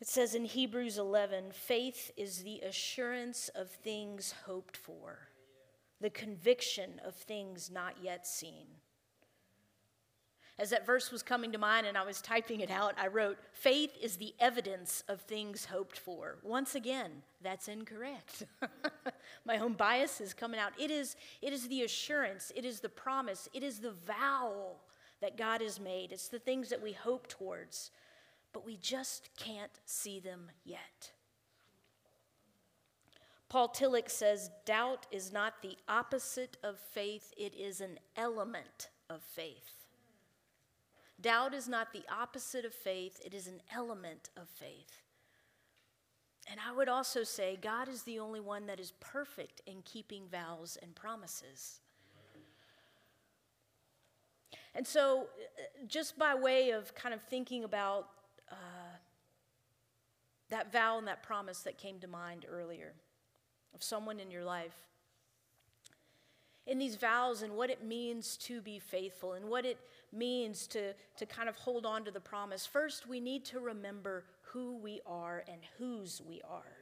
It 0.00 0.08
says 0.08 0.34
in 0.34 0.44
Hebrews 0.44 0.98
11 0.98 1.52
faith 1.52 2.10
is 2.16 2.42
the 2.42 2.60
assurance 2.60 3.48
of 3.54 3.70
things 3.70 4.34
hoped 4.46 4.76
for 4.76 5.28
the 6.02 6.10
conviction 6.10 7.00
of 7.06 7.14
things 7.14 7.70
not 7.70 7.94
yet 8.02 8.26
seen. 8.26 8.66
As 10.58 10.70
that 10.70 10.84
verse 10.84 11.10
was 11.10 11.22
coming 11.22 11.52
to 11.52 11.58
mind 11.58 11.86
and 11.86 11.96
I 11.96 12.04
was 12.04 12.20
typing 12.20 12.60
it 12.60 12.70
out, 12.70 12.94
I 12.98 13.06
wrote, 13.06 13.38
Faith 13.52 13.96
is 14.00 14.16
the 14.16 14.34
evidence 14.38 15.02
of 15.08 15.22
things 15.22 15.64
hoped 15.64 15.98
for. 15.98 16.38
Once 16.42 16.74
again, 16.74 17.10
that's 17.42 17.68
incorrect. 17.68 18.44
My 19.46 19.58
own 19.58 19.72
bias 19.72 20.20
is 20.20 20.34
coming 20.34 20.60
out. 20.60 20.72
It 20.78 20.90
is, 20.90 21.16
it 21.40 21.52
is 21.52 21.68
the 21.68 21.82
assurance, 21.82 22.52
it 22.54 22.64
is 22.64 22.80
the 22.80 22.88
promise, 22.88 23.48
it 23.54 23.62
is 23.62 23.78
the 23.78 23.92
vow 23.92 24.72
that 25.20 25.38
God 25.38 25.62
has 25.62 25.80
made. 25.80 26.12
It's 26.12 26.28
the 26.28 26.38
things 26.38 26.68
that 26.68 26.82
we 26.82 26.92
hope 26.92 27.28
towards, 27.28 27.90
but 28.52 28.66
we 28.66 28.76
just 28.76 29.30
can't 29.36 29.80
see 29.86 30.20
them 30.20 30.50
yet. 30.64 31.12
Paul 33.52 33.68
Tillich 33.68 34.08
says, 34.08 34.50
Doubt 34.64 35.06
is 35.10 35.30
not 35.30 35.60
the 35.60 35.76
opposite 35.86 36.56
of 36.64 36.78
faith, 36.78 37.34
it 37.36 37.54
is 37.54 37.82
an 37.82 37.98
element 38.16 38.88
of 39.10 39.22
faith. 39.22 39.74
Doubt 41.20 41.52
is 41.52 41.68
not 41.68 41.92
the 41.92 42.02
opposite 42.10 42.64
of 42.64 42.72
faith, 42.72 43.20
it 43.22 43.34
is 43.34 43.46
an 43.46 43.60
element 43.70 44.30
of 44.38 44.48
faith. 44.48 45.02
And 46.50 46.58
I 46.66 46.74
would 46.74 46.88
also 46.88 47.24
say, 47.24 47.58
God 47.60 47.90
is 47.90 48.04
the 48.04 48.20
only 48.20 48.40
one 48.40 48.64
that 48.68 48.80
is 48.80 48.94
perfect 49.00 49.60
in 49.66 49.82
keeping 49.84 50.28
vows 50.28 50.78
and 50.80 50.94
promises. 50.94 51.80
And 54.74 54.86
so, 54.86 55.26
uh, 55.58 55.84
just 55.86 56.18
by 56.18 56.34
way 56.34 56.70
of 56.70 56.94
kind 56.94 57.14
of 57.14 57.20
thinking 57.24 57.64
about 57.64 58.08
uh, 58.50 58.96
that 60.48 60.72
vow 60.72 60.96
and 60.96 61.06
that 61.06 61.22
promise 61.22 61.60
that 61.64 61.76
came 61.76 61.98
to 61.98 62.08
mind 62.08 62.46
earlier 62.50 62.94
of 63.74 63.82
someone 63.82 64.20
in 64.20 64.30
your 64.30 64.44
life. 64.44 64.74
In 66.66 66.78
these 66.78 66.94
vows 66.94 67.42
and 67.42 67.54
what 67.54 67.70
it 67.70 67.84
means 67.84 68.36
to 68.38 68.60
be 68.60 68.78
faithful 68.78 69.32
and 69.32 69.46
what 69.46 69.64
it 69.64 69.78
means 70.12 70.66
to, 70.68 70.92
to 71.16 71.26
kind 71.26 71.48
of 71.48 71.56
hold 71.56 71.84
on 71.84 72.04
to 72.04 72.10
the 72.10 72.20
promise, 72.20 72.66
first 72.66 73.08
we 73.08 73.18
need 73.18 73.44
to 73.46 73.58
remember 73.58 74.24
who 74.42 74.76
we 74.76 75.00
are 75.06 75.42
and 75.48 75.60
whose 75.78 76.22
we 76.26 76.40
are. 76.48 76.76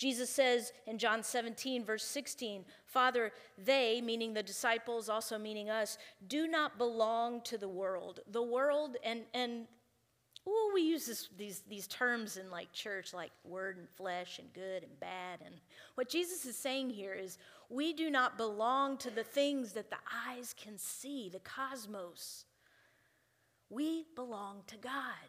Jesus 0.00 0.30
says 0.30 0.72
in 0.86 0.96
John 0.96 1.22
17, 1.22 1.84
verse 1.84 2.04
16, 2.04 2.64
Father, 2.86 3.32
they, 3.62 4.00
meaning 4.00 4.32
the 4.32 4.42
disciples, 4.42 5.10
also 5.10 5.36
meaning 5.36 5.68
us, 5.68 5.98
do 6.26 6.48
not 6.48 6.78
belong 6.78 7.42
to 7.42 7.58
the 7.58 7.68
world. 7.68 8.20
The 8.32 8.42
world, 8.42 8.96
and, 9.04 9.24
and 9.34 9.66
Ooh, 10.48 10.70
we 10.72 10.82
use 10.82 11.06
this, 11.06 11.28
these, 11.36 11.62
these 11.68 11.86
terms 11.86 12.36
in 12.36 12.50
like 12.50 12.72
church, 12.72 13.12
like 13.12 13.30
word 13.44 13.76
and 13.76 13.88
flesh 13.88 14.38
and 14.38 14.52
good 14.54 14.82
and 14.82 15.00
bad. 15.00 15.40
And 15.44 15.54
what 15.94 16.08
Jesus 16.08 16.46
is 16.46 16.56
saying 16.56 16.90
here 16.90 17.12
is 17.12 17.38
we 17.68 17.92
do 17.92 18.10
not 18.10 18.38
belong 18.38 18.96
to 18.98 19.10
the 19.10 19.22
things 19.22 19.72
that 19.72 19.90
the 19.90 19.98
eyes 20.28 20.54
can 20.60 20.78
see, 20.78 21.28
the 21.28 21.40
cosmos. 21.40 22.46
We 23.68 24.06
belong 24.16 24.62
to 24.68 24.76
God. 24.76 25.28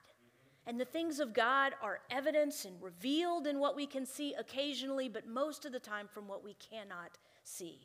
And 0.65 0.79
the 0.79 0.85
things 0.85 1.19
of 1.19 1.33
God 1.33 1.73
are 1.81 1.99
evidence 2.09 2.65
and 2.65 2.81
revealed 2.81 3.47
in 3.47 3.59
what 3.59 3.75
we 3.75 3.87
can 3.87 4.05
see 4.05 4.33
occasionally, 4.35 5.09
but 5.09 5.27
most 5.27 5.65
of 5.65 5.71
the 5.71 5.79
time 5.79 6.07
from 6.07 6.27
what 6.27 6.43
we 6.43 6.53
cannot 6.53 7.17
see. 7.43 7.79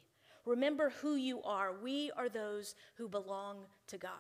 Remember 0.45 0.91
who 0.91 1.17
you 1.17 1.43
are. 1.43 1.73
We 1.83 2.13
are 2.17 2.29
those 2.29 2.75
who 2.97 3.09
belong 3.09 3.65
to 3.89 3.99
God. 3.99 4.13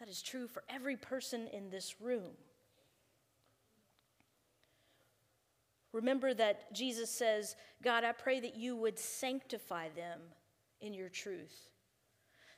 That 0.00 0.08
is 0.08 0.22
true 0.22 0.48
for 0.48 0.64
every 0.68 0.96
person 0.96 1.46
in 1.52 1.68
this 1.70 2.00
room. 2.00 2.32
Remember 5.92 6.32
that 6.32 6.72
Jesus 6.72 7.10
says, 7.10 7.54
God, 7.82 8.02
I 8.04 8.12
pray 8.12 8.40
that 8.40 8.56
you 8.56 8.76
would 8.76 8.98
sanctify 8.98 9.90
them 9.90 10.20
in 10.80 10.94
your 10.94 11.08
truth, 11.08 11.68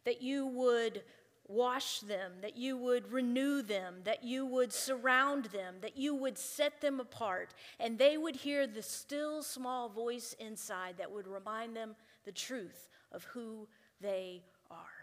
that 0.04 0.22
you 0.22 0.46
would 0.46 1.02
wash 1.48 2.00
them, 2.00 2.32
that 2.42 2.56
you 2.56 2.76
would 2.76 3.10
renew 3.10 3.62
them, 3.62 3.96
that 4.04 4.22
you 4.22 4.46
would 4.46 4.72
surround 4.72 5.46
them, 5.46 5.76
that 5.80 5.96
you 5.96 6.14
would 6.14 6.38
set 6.38 6.80
them 6.80 7.00
apart, 7.00 7.54
and 7.80 7.98
they 7.98 8.16
would 8.16 8.36
hear 8.36 8.66
the 8.66 8.82
still 8.82 9.42
small 9.42 9.88
voice 9.88 10.36
inside 10.38 10.96
that 10.98 11.10
would 11.10 11.26
remind 11.26 11.74
them 11.74 11.96
the 12.24 12.32
truth 12.32 12.88
of 13.10 13.24
who 13.24 13.66
they 14.00 14.42
are. 14.70 15.01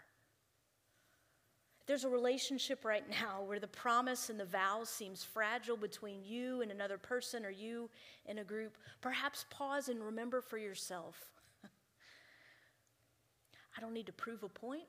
There's 1.90 2.04
a 2.04 2.08
relationship 2.08 2.84
right 2.84 3.02
now 3.10 3.42
where 3.44 3.58
the 3.58 3.66
promise 3.66 4.30
and 4.30 4.38
the 4.38 4.44
vow 4.44 4.82
seems 4.84 5.24
fragile 5.24 5.76
between 5.76 6.22
you 6.24 6.62
and 6.62 6.70
another 6.70 6.96
person 6.96 7.44
or 7.44 7.50
you 7.50 7.90
and 8.26 8.38
a 8.38 8.44
group. 8.44 8.78
Perhaps 9.00 9.46
pause 9.50 9.88
and 9.88 10.00
remember 10.00 10.40
for 10.40 10.56
yourself. 10.56 11.16
I 13.76 13.80
don't 13.80 13.92
need 13.92 14.06
to 14.06 14.12
prove 14.12 14.44
a 14.44 14.48
point. 14.48 14.84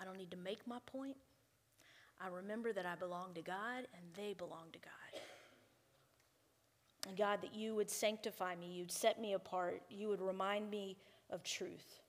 I 0.00 0.06
don't 0.06 0.16
need 0.16 0.30
to 0.30 0.38
make 0.38 0.66
my 0.66 0.78
point. 0.86 1.18
I 2.18 2.28
remember 2.28 2.72
that 2.72 2.86
I 2.86 2.94
belong 2.94 3.34
to 3.34 3.42
God 3.42 3.86
and 3.92 4.14
they 4.16 4.32
belong 4.32 4.68
to 4.72 4.78
God. 4.78 5.20
And 7.06 7.18
God, 7.18 7.42
that 7.42 7.54
you 7.54 7.74
would 7.74 7.90
sanctify 7.90 8.54
me, 8.56 8.68
you'd 8.68 8.90
set 8.90 9.20
me 9.20 9.34
apart, 9.34 9.82
you 9.90 10.08
would 10.08 10.22
remind 10.22 10.70
me 10.70 10.96
of 11.28 11.44
truth. 11.44 12.01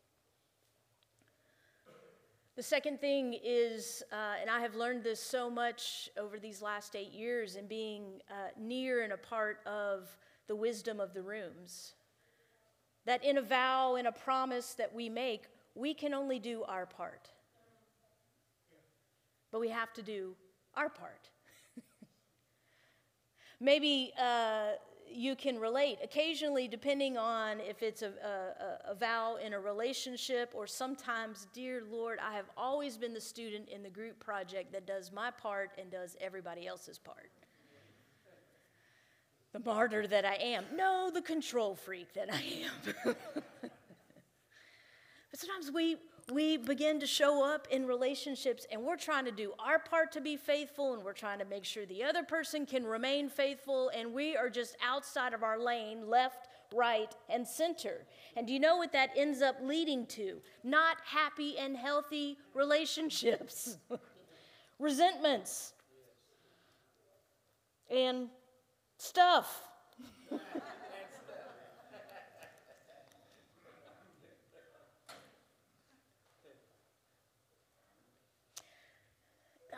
The 2.55 2.61
second 2.61 3.01
thing 3.01 3.35
is, 3.43 4.03
uh, 4.11 4.35
and 4.39 4.47
I 4.47 4.59
have 4.59 4.75
learned 4.75 5.03
this 5.03 5.19
so 5.19 5.49
much 5.49 6.07
over 6.19 6.37
these 6.37 6.61
last 6.61 6.95
eight 6.95 7.11
years 7.11 7.55
in 7.55 7.65
being 7.65 8.21
uh, 8.29 8.49
near 8.59 9.01
and 9.01 9.11
a 9.11 9.17
part 9.17 9.57
of 9.65 10.15
the 10.45 10.55
wisdom 10.55 10.99
of 10.99 11.15
the 11.15 11.21
rooms, 11.23 11.93
that 13.05 13.23
in 13.23 13.39
a 13.39 13.41
vow, 13.41 13.95
in 13.95 14.05
a 14.05 14.11
promise 14.11 14.75
that 14.75 14.93
we 14.93 15.09
make, 15.09 15.45
we 15.73 15.95
can 15.95 16.13
only 16.13 16.37
do 16.37 16.63
our 16.67 16.85
part. 16.85 17.27
But 19.51 19.59
we 19.59 19.69
have 19.69 19.91
to 19.93 20.03
do 20.03 20.35
our 20.75 20.89
part. 20.89 21.29
Maybe 23.59 24.13
uh, 24.21 24.73
you 25.13 25.35
can 25.35 25.59
relate. 25.59 25.99
Occasionally, 26.03 26.67
depending 26.67 27.17
on 27.17 27.59
if 27.59 27.83
it's 27.83 28.01
a, 28.01 28.11
a, 28.87 28.91
a, 28.91 28.95
vow 28.95 29.37
in 29.43 29.53
a 29.53 29.59
relationship, 29.59 30.51
or 30.53 30.67
sometimes, 30.67 31.47
dear 31.53 31.83
Lord, 31.89 32.19
I 32.19 32.33
have 32.33 32.49
always 32.57 32.97
been 32.97 33.13
the 33.13 33.21
student 33.21 33.69
in 33.69 33.83
the 33.83 33.89
group 33.89 34.19
project 34.19 34.71
that 34.73 34.85
does 34.85 35.11
my 35.11 35.31
part 35.31 35.71
and 35.77 35.91
does 35.91 36.17
everybody 36.19 36.67
else's 36.67 36.97
part. 36.97 37.31
The 39.53 39.59
martyr 39.59 40.07
that 40.07 40.25
I 40.25 40.35
am. 40.35 40.65
No, 40.75 41.11
the 41.13 41.21
control 41.21 41.75
freak 41.75 42.13
that 42.13 42.33
I 42.33 42.43
am. 42.65 43.15
but 43.63 43.71
sometimes 45.35 45.71
we, 45.71 45.97
we 46.31 46.57
begin 46.57 46.99
to 46.99 47.07
show 47.07 47.43
up 47.43 47.67
in 47.69 47.85
relationships 47.85 48.65
and 48.71 48.81
we're 48.81 48.95
trying 48.95 49.25
to 49.25 49.31
do 49.31 49.53
our 49.59 49.79
part 49.79 50.11
to 50.13 50.21
be 50.21 50.37
faithful 50.37 50.93
and 50.93 51.03
we're 51.03 51.13
trying 51.13 51.39
to 51.39 51.45
make 51.45 51.65
sure 51.65 51.85
the 51.85 52.03
other 52.03 52.23
person 52.23 52.65
can 52.65 52.85
remain 52.85 53.29
faithful 53.29 53.89
and 53.89 54.13
we 54.13 54.35
are 54.35 54.49
just 54.49 54.77
outside 54.85 55.33
of 55.33 55.43
our 55.43 55.59
lane, 55.59 56.07
left, 56.07 56.47
right, 56.73 57.13
and 57.29 57.45
center. 57.45 58.05
And 58.37 58.47
do 58.47 58.53
you 58.53 58.59
know 58.59 58.77
what 58.77 58.93
that 58.93 59.09
ends 59.15 59.41
up 59.41 59.57
leading 59.61 60.05
to? 60.07 60.41
Not 60.63 60.97
happy 61.05 61.57
and 61.57 61.75
healthy 61.75 62.37
relationships, 62.53 63.77
resentments, 64.79 65.73
and 67.89 68.29
stuff. 68.97 69.61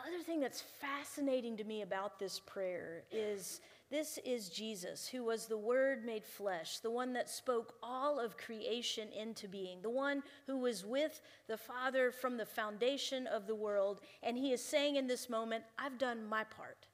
other 0.06 0.15
thing 0.26 0.40
that's 0.40 0.62
fascinating 0.80 1.56
to 1.56 1.64
me 1.64 1.82
about 1.82 2.18
this 2.18 2.40
prayer 2.40 3.04
is 3.12 3.60
this 3.90 4.18
is 4.24 4.48
Jesus, 4.48 5.06
who 5.06 5.22
was 5.22 5.46
the 5.46 5.56
Word 5.56 6.04
made 6.04 6.24
flesh, 6.24 6.80
the 6.80 6.90
one 6.90 7.12
that 7.12 7.30
spoke 7.30 7.74
all 7.80 8.18
of 8.18 8.36
creation 8.36 9.06
into 9.16 9.46
being, 9.46 9.80
the 9.80 9.88
one 9.88 10.24
who 10.48 10.58
was 10.58 10.84
with 10.84 11.20
the 11.46 11.56
Father 11.56 12.10
from 12.10 12.36
the 12.36 12.44
foundation 12.44 13.28
of 13.28 13.46
the 13.46 13.54
world. 13.54 14.00
And 14.24 14.36
he 14.36 14.52
is 14.52 14.62
saying 14.62 14.96
in 14.96 15.06
this 15.06 15.30
moment, 15.30 15.62
I've 15.78 15.98
done 15.98 16.26
my 16.28 16.42
part. 16.42 16.88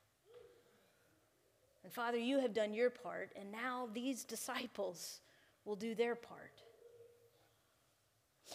And 1.83 1.93
Father, 1.93 2.19
you 2.19 2.39
have 2.41 2.53
done 2.53 2.75
your 2.75 2.91
part, 2.91 3.33
and 3.41 3.51
now 3.51 3.89
these 3.95 4.23
disciples 4.23 5.21
will 5.65 5.77
do 5.77 5.95
their 5.95 6.15
part. 6.15 6.63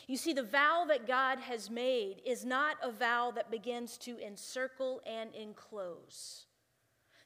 You 0.06 0.18
see, 0.18 0.34
the 0.34 0.44
vow 0.44 0.86
that 0.88 1.08
God 1.08 1.40
has 1.40 1.70
made 1.70 2.22
is 2.26 2.46
not 2.46 2.78
a 2.84 2.92
vow 2.92 3.32
that 3.36 3.50
begins 3.50 3.98
to 4.00 4.20
encircle 4.20 5.02
and 5.06 5.34
enclose. 5.34 6.46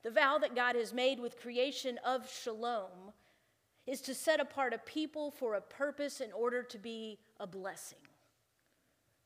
The 0.03 0.11
vow 0.11 0.37
that 0.39 0.55
God 0.55 0.75
has 0.75 0.93
made 0.93 1.19
with 1.19 1.39
creation 1.39 1.99
of 2.05 2.29
shalom 2.31 3.13
is 3.85 4.01
to 4.01 4.15
set 4.15 4.39
apart 4.39 4.73
a 4.73 4.77
people 4.77 5.31
for 5.31 5.55
a 5.55 5.61
purpose 5.61 6.21
in 6.21 6.31
order 6.31 6.63
to 6.63 6.77
be 6.77 7.19
a 7.39 7.47
blessing. 7.47 7.97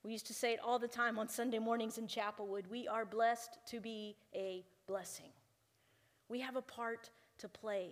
We 0.03 0.11
used 0.11 0.27
to 0.27 0.33
say 0.33 0.53
it 0.53 0.59
all 0.63 0.79
the 0.79 0.87
time 0.87 1.17
on 1.17 1.27
Sunday 1.27 1.59
mornings 1.59 1.97
in 1.97 2.07
Chapelwood 2.07 2.67
we 2.67 2.87
are 2.87 3.05
blessed 3.05 3.57
to 3.67 3.79
be 3.79 4.15
a 4.35 4.63
blessing. 4.87 5.31
We 6.29 6.39
have 6.41 6.55
a 6.55 6.61
part 6.61 7.09
to 7.39 7.49
play 7.49 7.89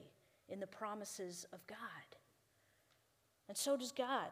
in 0.50 0.60
the 0.60 0.68
promises 0.68 1.46
of 1.54 1.66
God. 1.68 1.78
And 3.48 3.58
so 3.58 3.76
does 3.76 3.92
God. 3.92 4.30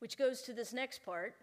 Which 0.00 0.16
goes 0.16 0.42
to 0.42 0.52
this 0.52 0.72
next 0.72 1.04
part. 1.04 1.34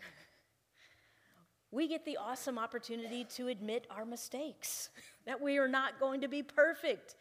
We 1.72 1.88
get 1.88 2.06
the 2.06 2.18
awesome 2.18 2.58
opportunity 2.58 3.26
to 3.36 3.50
admit 3.50 3.86
our 3.90 4.06
mistakes, 4.06 4.90
that 5.26 5.42
we 5.42 5.58
are 5.58 5.68
not 5.68 6.00
going 6.00 6.22
to 6.22 6.28
be 6.28 6.42
perfect 6.42 7.16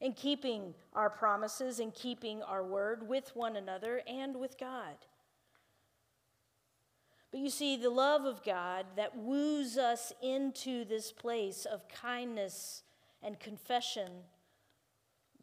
in 0.00 0.12
keeping 0.12 0.74
our 0.92 1.08
promises 1.08 1.80
and 1.80 1.94
keeping 1.94 2.42
our 2.42 2.62
word 2.62 3.08
with 3.08 3.30
one 3.34 3.56
another 3.56 4.02
and 4.06 4.36
with 4.36 4.58
God. 4.58 4.96
But 7.30 7.40
you 7.40 7.48
see, 7.48 7.76
the 7.76 7.90
love 7.90 8.24
of 8.24 8.44
God 8.44 8.86
that 8.96 9.16
woos 9.16 9.78
us 9.78 10.12
into 10.22 10.84
this 10.84 11.10
place 11.10 11.64
of 11.64 11.88
kindness 11.88 12.82
and 13.22 13.40
confession 13.40 14.10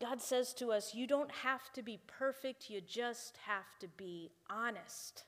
God 0.01 0.19
says 0.19 0.53
to 0.55 0.71
us, 0.71 0.95
You 0.95 1.05
don't 1.05 1.31
have 1.31 1.71
to 1.73 1.83
be 1.83 1.99
perfect, 2.07 2.69
you 2.69 2.81
just 2.81 3.37
have 3.45 3.77
to 3.79 3.87
be 3.87 4.31
honest. 4.49 5.25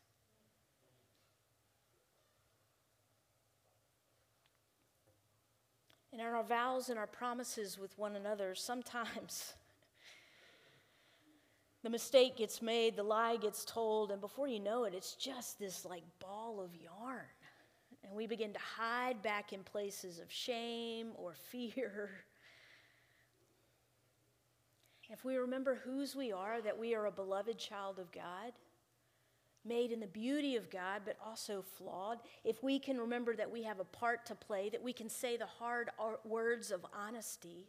And 6.14 6.22
in 6.22 6.28
our 6.28 6.44
vows 6.44 6.90
and 6.90 7.00
our 7.00 7.08
promises 7.08 7.80
with 7.80 7.98
one 7.98 8.16
another, 8.16 8.54
sometimes 8.54 9.56
the 11.84 11.90
mistake 11.90 12.38
gets 12.38 12.62
made, 12.62 12.96
the 12.96 13.02
lie 13.02 13.36
gets 13.36 13.66
told, 13.66 14.12
and 14.12 14.22
before 14.22 14.48
you 14.48 14.60
know 14.60 14.84
it, 14.84 14.94
it's 14.94 15.16
just 15.16 15.58
this 15.58 15.86
like 15.86 16.04
ball 16.20 16.62
of 16.62 16.70
yarn. 16.76 17.26
And 18.04 18.14
we 18.14 18.28
begin 18.28 18.54
to 18.54 18.60
hide 18.60 19.24
back 19.24 19.54
in 19.54 19.64
places 19.64 20.20
of 20.20 20.32
shame 20.32 21.10
or 21.16 21.34
fear. 21.34 22.12
If 25.10 25.26
we 25.26 25.36
remember 25.36 25.76
whose 25.76 26.16
we 26.16 26.32
are, 26.32 26.60
that 26.62 26.80
we 26.80 26.96
are 26.96 27.06
a 27.06 27.12
beloved 27.12 27.60
child 27.60 28.00
of 28.00 28.12
God, 28.12 28.54
made 29.66 29.92
in 29.92 30.00
the 30.00 30.08
beauty 30.08 30.56
of 30.56 30.70
God, 30.70 31.02
but 31.06 31.18
also 31.26 31.64
flawed, 31.78 32.20
if 32.44 32.62
we 32.64 32.80
can 32.80 33.00
remember 33.00 33.36
that 33.36 33.52
we 33.52 33.64
have 33.64 33.80
a 33.80 33.86
part 33.86 34.26
to 34.28 34.36
play, 34.36 34.70
that 34.70 34.82
we 34.82 34.94
can 34.94 35.10
say 35.10 35.38
the 35.38 35.46
hard 35.46 35.90
words 36.26 36.72
of 36.72 36.86
honesty, 36.94 37.68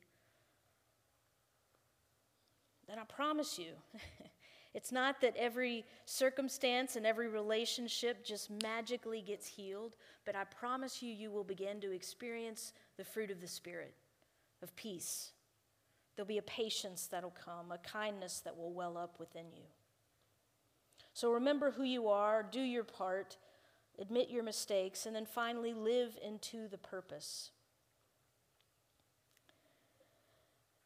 then 2.88 2.98
I 2.98 3.04
promise 3.04 3.58
you, 3.58 3.72
it's 4.74 4.92
not 4.92 5.20
that 5.20 5.36
every 5.36 5.84
circumstance 6.04 6.96
and 6.96 7.06
every 7.06 7.28
relationship 7.28 8.24
just 8.24 8.50
magically 8.62 9.22
gets 9.22 9.46
healed, 9.46 9.96
but 10.24 10.36
I 10.36 10.44
promise 10.44 11.02
you, 11.02 11.12
you 11.12 11.30
will 11.30 11.44
begin 11.44 11.80
to 11.80 11.92
experience 11.92 12.72
the 12.96 13.04
fruit 13.04 13.30
of 13.30 13.40
the 13.40 13.48
Spirit 13.48 13.94
of 14.62 14.74
peace. 14.76 15.32
There'll 16.16 16.28
be 16.28 16.38
a 16.38 16.42
patience 16.42 17.06
that'll 17.06 17.30
come, 17.44 17.72
a 17.72 17.78
kindness 17.78 18.40
that 18.40 18.56
will 18.56 18.72
well 18.72 18.96
up 18.96 19.18
within 19.18 19.46
you. 19.52 19.64
So 21.14 21.32
remember 21.32 21.70
who 21.70 21.84
you 21.84 22.08
are, 22.08 22.42
do 22.42 22.60
your 22.60 22.82
part, 22.82 23.36
admit 24.00 24.30
your 24.30 24.42
mistakes, 24.42 25.06
and 25.06 25.14
then 25.14 25.26
finally 25.26 25.72
live 25.72 26.18
into 26.22 26.66
the 26.68 26.76
purpose. 26.76 27.50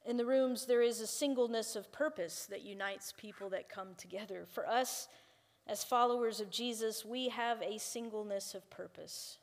In 0.05 0.19
the 0.19 0.27
rooms, 0.27 0.67
there 0.67 0.83
is 0.83 1.01
a 1.01 1.07
singleness 1.07 1.77
of 1.77 1.91
purpose 1.93 2.47
that 2.51 2.63
unites 2.63 3.13
people 3.17 3.49
that 3.51 3.71
come 3.71 3.89
together. 3.97 4.47
For 4.47 4.69
us, 4.69 5.09
as 5.67 5.83
followers 5.83 6.41
of 6.41 6.51
Jesus, 6.51 7.07
we 7.07 7.31
have 7.31 7.63
a 7.63 7.79
singleness 7.79 8.55
of 8.55 8.69
purpose. 8.69 9.39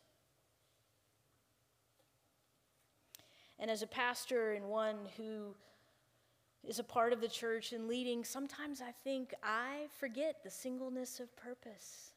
And 3.57 3.71
as 3.71 3.81
a 3.81 3.87
pastor 3.87 4.53
and 4.53 4.65
one 4.65 4.97
who 5.17 5.55
is 6.67 6.79
a 6.79 6.83
part 6.83 7.13
of 7.13 7.21
the 7.21 7.27
church 7.27 7.73
and 7.73 7.87
leading, 7.87 8.23
sometimes 8.23 8.81
I 8.81 8.91
think 9.03 9.33
I 9.43 9.87
forget 9.99 10.43
the 10.43 10.49
singleness 10.49 11.19
of 11.19 11.35
purpose. 11.35 12.11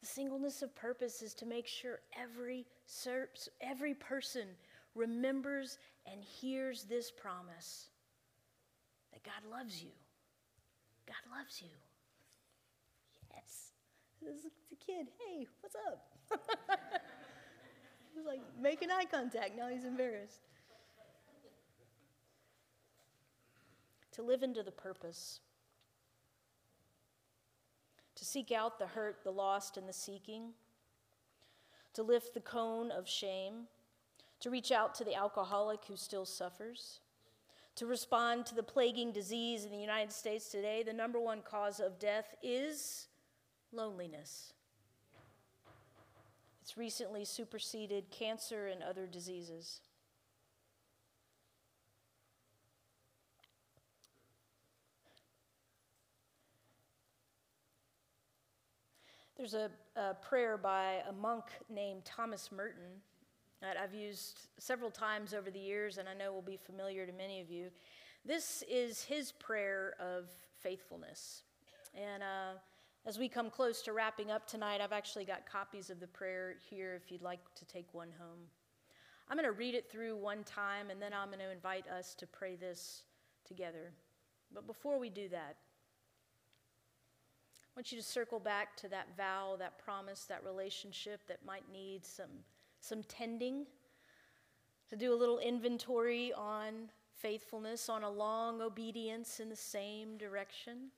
The 0.00 0.06
singleness 0.06 0.62
of 0.62 0.74
purpose 0.74 1.22
is 1.22 1.32
to 1.34 1.46
make 1.46 1.66
sure 1.66 2.00
every, 2.18 2.66
every 3.60 3.94
person 3.94 4.48
remembers 4.94 5.78
and 6.10 6.22
hears 6.22 6.84
this 6.84 7.10
promise 7.10 7.86
that 9.12 9.22
God 9.22 9.48
loves 9.50 9.82
you. 9.82 9.90
God 11.06 11.38
loves 11.38 11.62
you. 11.62 11.68
Yes. 13.32 13.72
This 14.20 14.44
is 14.44 14.50
a 14.72 14.84
kid. 14.84 15.06
Hey, 15.26 15.46
what's 15.60 15.76
up? 15.86 16.04
he's 18.14 18.26
like 18.26 18.40
making 18.60 18.90
eye 18.90 19.04
contact. 19.10 19.56
Now 19.56 19.68
he's 19.68 19.84
embarrassed. 19.84 20.40
To 24.12 24.22
live 24.22 24.42
into 24.42 24.62
the 24.62 24.70
purpose. 24.70 25.40
To 28.14 28.24
seek 28.24 28.52
out 28.52 28.78
the 28.78 28.86
hurt, 28.86 29.24
the 29.24 29.32
lost, 29.32 29.76
and 29.76 29.88
the 29.88 29.92
seeking. 29.92 30.50
To 31.94 32.02
lift 32.02 32.34
the 32.34 32.40
cone 32.40 32.90
of 32.90 33.08
shame 33.08 33.66
to 34.42 34.50
reach 34.50 34.72
out 34.72 34.94
to 34.96 35.04
the 35.04 35.14
alcoholic 35.14 35.84
who 35.86 35.96
still 35.96 36.26
suffers, 36.26 36.98
to 37.76 37.86
respond 37.86 38.44
to 38.44 38.56
the 38.56 38.62
plaguing 38.62 39.12
disease 39.12 39.64
in 39.64 39.70
the 39.70 39.78
United 39.78 40.12
States 40.12 40.48
today. 40.48 40.82
The 40.82 40.92
number 40.92 41.20
one 41.20 41.42
cause 41.42 41.78
of 41.78 41.98
death 42.00 42.34
is 42.42 43.06
loneliness. 43.72 44.52
It's 46.60 46.76
recently 46.76 47.24
superseded 47.24 48.10
cancer 48.10 48.66
and 48.66 48.82
other 48.82 49.06
diseases. 49.06 49.80
There's 59.42 59.54
a, 59.54 59.70
a, 60.00 60.14
prayer 60.14 60.56
by 60.56 61.02
a 61.08 61.12
monk 61.12 61.46
named 61.68 62.04
Thomas 62.04 62.52
Merton 62.52 63.02
that 63.60 63.76
I've 63.76 63.92
used 63.92 64.46
several 64.60 64.88
times 64.88 65.34
over 65.34 65.50
the 65.50 65.58
years 65.58 65.98
and 65.98 66.08
I 66.08 66.14
know 66.14 66.32
will 66.32 66.42
be 66.42 66.56
familiar 66.56 67.06
to 67.06 67.12
many 67.12 67.40
of 67.40 67.50
you. 67.50 67.70
This 68.24 68.62
is 68.70 69.02
his 69.02 69.32
prayer 69.32 69.94
of 69.98 70.28
faithfulness. 70.60 71.42
And 71.92 72.22
uh, 72.22 72.52
as 73.04 73.18
we 73.18 73.28
come 73.28 73.50
close 73.50 73.82
to 73.82 73.92
wrapping 73.92 74.30
up 74.30 74.46
tonight, 74.46 74.80
I've 74.80 74.92
actually 74.92 75.24
got 75.24 75.44
copies 75.44 75.90
of 75.90 75.98
the 75.98 76.06
prayer 76.06 76.54
here 76.70 76.94
if 76.94 77.10
you'd 77.10 77.20
like 77.20 77.40
to 77.56 77.64
take 77.64 77.92
one 77.92 78.10
home. 78.20 78.38
I'm 79.28 79.36
going 79.36 79.44
to 79.44 79.58
read 79.58 79.74
it 79.74 79.90
through 79.90 80.14
one 80.18 80.44
time 80.44 80.88
and 80.88 81.02
then 81.02 81.12
I'm 81.12 81.30
going 81.30 81.40
to 81.40 81.50
invite 81.50 81.88
us 81.88 82.14
to 82.14 82.28
pray 82.28 82.54
this 82.54 83.02
together. 83.44 83.90
But 84.54 84.68
before 84.68 85.00
we 85.00 85.10
do 85.10 85.28
that, 85.30 85.56
I 87.74 87.78
want 87.78 87.90
you 87.90 87.98
to 87.98 88.04
circle 88.04 88.38
back 88.38 88.76
to 88.78 88.88
that 88.88 89.16
vow, 89.16 89.56
that 89.58 89.78
promise, 89.78 90.24
that 90.24 90.44
relationship 90.44 91.20
that 91.28 91.38
might 91.46 91.64
need 91.72 92.04
some 92.04 92.44
some 92.80 93.04
tending, 93.04 93.64
to 94.90 94.96
do 94.96 95.14
a 95.14 95.16
little 95.16 95.38
inventory 95.38 96.32
on 96.34 96.90
faithfulness, 97.14 97.88
on 97.88 98.02
a 98.02 98.10
long 98.10 98.60
obedience 98.60 99.38
in 99.38 99.48
the 99.48 99.56
same 99.56 100.18
direction, 100.18 100.88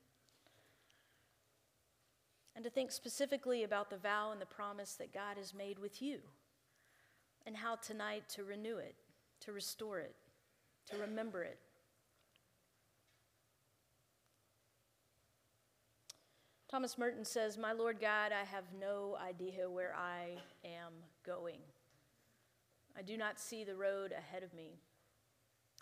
and 2.55 2.63
to 2.63 2.71
think 2.71 2.91
specifically 2.91 3.63
about 3.63 3.91
the 3.91 3.97
vow 3.97 4.31
and 4.31 4.41
the 4.41 4.47
promise 4.47 4.93
that 4.93 5.13
God 5.13 5.37
has 5.37 5.53
made 5.53 5.77
with 5.77 6.01
you, 6.01 6.17
and 7.45 7.55
how 7.55 7.75
tonight 7.75 8.27
to 8.29 8.43
renew 8.43 8.77
it, 8.77 8.95
to 9.41 9.51
restore 9.51 9.99
it, 9.99 10.15
to 10.89 10.97
remember 10.97 11.43
it. 11.43 11.59
Thomas 16.75 16.97
Merton 16.97 17.23
says, 17.23 17.57
My 17.57 17.71
Lord 17.71 18.01
God, 18.01 18.33
I 18.33 18.43
have 18.43 18.65
no 18.77 19.15
idea 19.25 19.69
where 19.69 19.95
I 19.95 20.41
am 20.65 20.91
going. 21.25 21.59
I 22.97 23.01
do 23.01 23.15
not 23.15 23.39
see 23.39 23.63
the 23.63 23.77
road 23.77 24.11
ahead 24.11 24.43
of 24.43 24.53
me. 24.53 24.73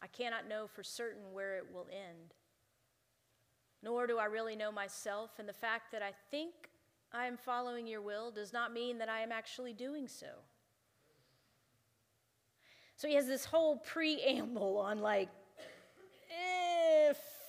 I 0.04 0.06
cannot 0.06 0.48
know 0.48 0.68
for 0.68 0.84
certain 0.84 1.34
where 1.34 1.58
it 1.58 1.66
will 1.74 1.88
end. 1.92 2.36
Nor 3.82 4.06
do 4.06 4.20
I 4.20 4.26
really 4.26 4.56
know 4.56 4.72
myself, 4.72 5.32
and 5.40 5.50
the 5.50 5.54
fact 5.54 5.92
that 5.94 6.04
I 6.04 6.12
think 6.30 6.54
I 7.12 7.26
am 7.26 7.38
following 7.38 7.88
your 7.88 8.04
will 8.04 8.30
does 8.30 8.54
not 8.54 8.72
mean 8.72 9.00
that 9.00 9.10
I 9.10 9.22
am 9.22 9.32
actually 9.32 9.74
doing 9.74 10.08
so. 10.08 10.28
So 12.98 13.08
he 13.08 13.16
has 13.16 13.26
this 13.26 13.46
whole 13.46 13.78
preamble 13.78 14.78
on, 14.78 15.00
like, 15.00 15.30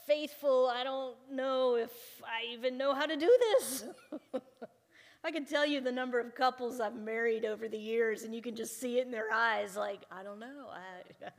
faithful. 0.06 0.70
I 0.72 0.84
don't 0.84 1.16
know 1.30 1.76
if 1.76 1.90
I 2.22 2.52
even 2.52 2.76
know 2.76 2.94
how 2.94 3.06
to 3.06 3.16
do 3.16 3.38
this. 3.40 3.84
I 5.24 5.30
can 5.30 5.46
tell 5.46 5.64
you 5.64 5.80
the 5.80 5.92
number 5.92 6.20
of 6.20 6.34
couples 6.34 6.80
I've 6.80 6.94
married 6.94 7.46
over 7.46 7.66
the 7.66 7.78
years, 7.78 8.24
and 8.24 8.34
you 8.34 8.42
can 8.42 8.54
just 8.54 8.78
see 8.78 8.98
it 8.98 9.06
in 9.06 9.10
their 9.10 9.32
eyes 9.32 9.74
like, 9.74 10.00
I 10.10 10.22
don't 10.22 10.38
know. 10.38 10.66
I, 10.70 11.30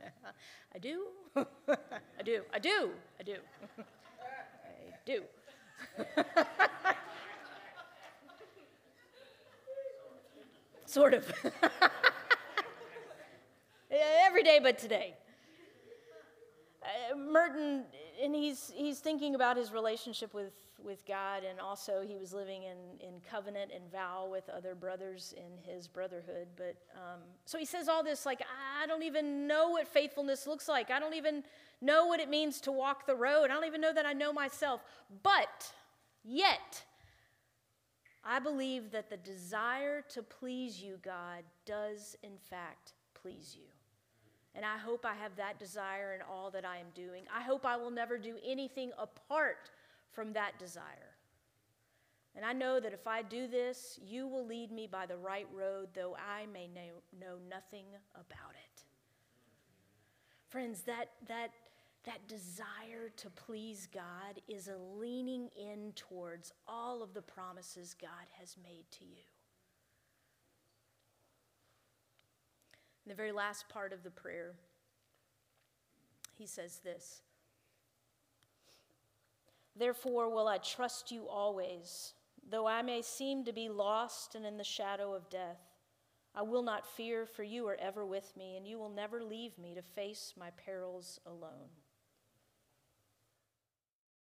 I 0.74 0.78
do. 0.78 1.06
I 1.36 2.22
do. 2.24 2.42
I 2.52 2.58
do. 2.58 2.90
I 3.20 3.22
do. 3.22 3.36
I 3.78 4.98
do. 5.06 5.22
sort 10.86 11.14
of. 11.14 11.30
Every 13.90 14.42
day 14.42 14.58
but 14.62 14.78
today. 14.78 15.14
Uh, 16.86 17.16
Merton, 17.16 17.84
and 18.22 18.34
he's, 18.34 18.72
he's 18.74 19.00
thinking 19.00 19.34
about 19.34 19.56
his 19.56 19.72
relationship 19.72 20.32
with 20.32 20.52
with 20.86 21.04
God, 21.06 21.42
and 21.48 21.58
also 21.58 22.02
he 22.06 22.16
was 22.16 22.32
living 22.32 22.62
in, 22.62 23.06
in 23.06 23.20
covenant 23.28 23.72
and 23.74 23.90
vow 23.90 24.28
with 24.30 24.48
other 24.48 24.74
brothers 24.74 25.34
in 25.36 25.58
his 25.62 25.88
brotherhood. 25.88 26.48
But 26.56 26.76
um, 26.94 27.20
so 27.44 27.58
he 27.58 27.64
says 27.64 27.88
all 27.88 28.04
this 28.04 28.24
like, 28.24 28.40
I 28.82 28.86
don't 28.86 29.02
even 29.02 29.46
know 29.46 29.70
what 29.70 29.88
faithfulness 29.88 30.46
looks 30.46 30.68
like. 30.68 30.90
I 30.90 31.00
don't 31.00 31.14
even 31.14 31.42
know 31.80 32.06
what 32.06 32.20
it 32.20 32.28
means 32.28 32.60
to 32.62 32.72
walk 32.72 33.06
the 33.06 33.16
road. 33.16 33.44
I 33.44 33.48
don't 33.48 33.66
even 33.66 33.80
know 33.80 33.92
that 33.92 34.06
I 34.06 34.12
know 34.12 34.32
myself. 34.32 34.82
But 35.22 35.72
yet, 36.24 36.84
I 38.24 38.38
believe 38.38 38.92
that 38.92 39.10
the 39.10 39.16
desire 39.16 40.02
to 40.10 40.22
please 40.22 40.80
you, 40.80 40.98
God, 41.02 41.42
does 41.64 42.16
in 42.22 42.38
fact 42.50 42.92
please 43.14 43.56
you. 43.58 43.75
And 44.56 44.64
I 44.64 44.78
hope 44.78 45.04
I 45.04 45.14
have 45.14 45.36
that 45.36 45.58
desire 45.58 46.14
in 46.14 46.22
all 46.22 46.50
that 46.52 46.64
I 46.64 46.78
am 46.78 46.86
doing. 46.94 47.24
I 47.32 47.42
hope 47.42 47.66
I 47.66 47.76
will 47.76 47.90
never 47.90 48.16
do 48.16 48.36
anything 48.44 48.90
apart 48.98 49.70
from 50.12 50.32
that 50.32 50.58
desire. 50.58 51.12
And 52.34 52.44
I 52.44 52.54
know 52.54 52.80
that 52.80 52.94
if 52.94 53.06
I 53.06 53.22
do 53.22 53.46
this, 53.46 54.00
you 54.02 54.26
will 54.26 54.46
lead 54.46 54.72
me 54.72 54.86
by 54.86 55.04
the 55.04 55.16
right 55.16 55.46
road, 55.52 55.88
though 55.94 56.16
I 56.16 56.46
may 56.46 56.68
know, 56.68 57.02
know 57.20 57.36
nothing 57.50 57.84
about 58.14 58.54
it. 58.54 58.82
Friends, 60.48 60.82
that, 60.82 61.10
that, 61.28 61.50
that 62.04 62.26
desire 62.26 63.10
to 63.16 63.30
please 63.30 63.88
God 63.92 64.40
is 64.48 64.68
a 64.68 64.98
leaning 64.98 65.50
in 65.54 65.92
towards 65.96 66.52
all 66.66 67.02
of 67.02 67.12
the 67.12 67.22
promises 67.22 67.94
God 68.00 68.10
has 68.38 68.56
made 68.62 68.84
to 68.92 69.04
you. 69.04 69.35
In 73.06 73.10
the 73.10 73.14
very 73.14 73.30
last 73.30 73.68
part 73.68 73.92
of 73.92 74.02
the 74.02 74.10
prayer, 74.10 74.56
he 76.36 76.44
says 76.44 76.80
this 76.82 77.22
Therefore, 79.76 80.28
will 80.28 80.48
I 80.48 80.58
trust 80.58 81.12
you 81.12 81.28
always, 81.28 82.14
though 82.50 82.66
I 82.66 82.82
may 82.82 83.02
seem 83.02 83.44
to 83.44 83.52
be 83.52 83.68
lost 83.68 84.34
and 84.34 84.44
in 84.44 84.56
the 84.56 84.64
shadow 84.64 85.14
of 85.14 85.30
death. 85.30 85.60
I 86.34 86.42
will 86.42 86.64
not 86.64 86.84
fear, 86.84 87.26
for 87.26 87.44
you 87.44 87.68
are 87.68 87.78
ever 87.80 88.04
with 88.04 88.36
me, 88.36 88.56
and 88.56 88.66
you 88.66 88.76
will 88.76 88.90
never 88.90 89.22
leave 89.22 89.56
me 89.56 89.76
to 89.76 89.82
face 89.82 90.34
my 90.36 90.50
perils 90.50 91.20
alone. 91.26 91.70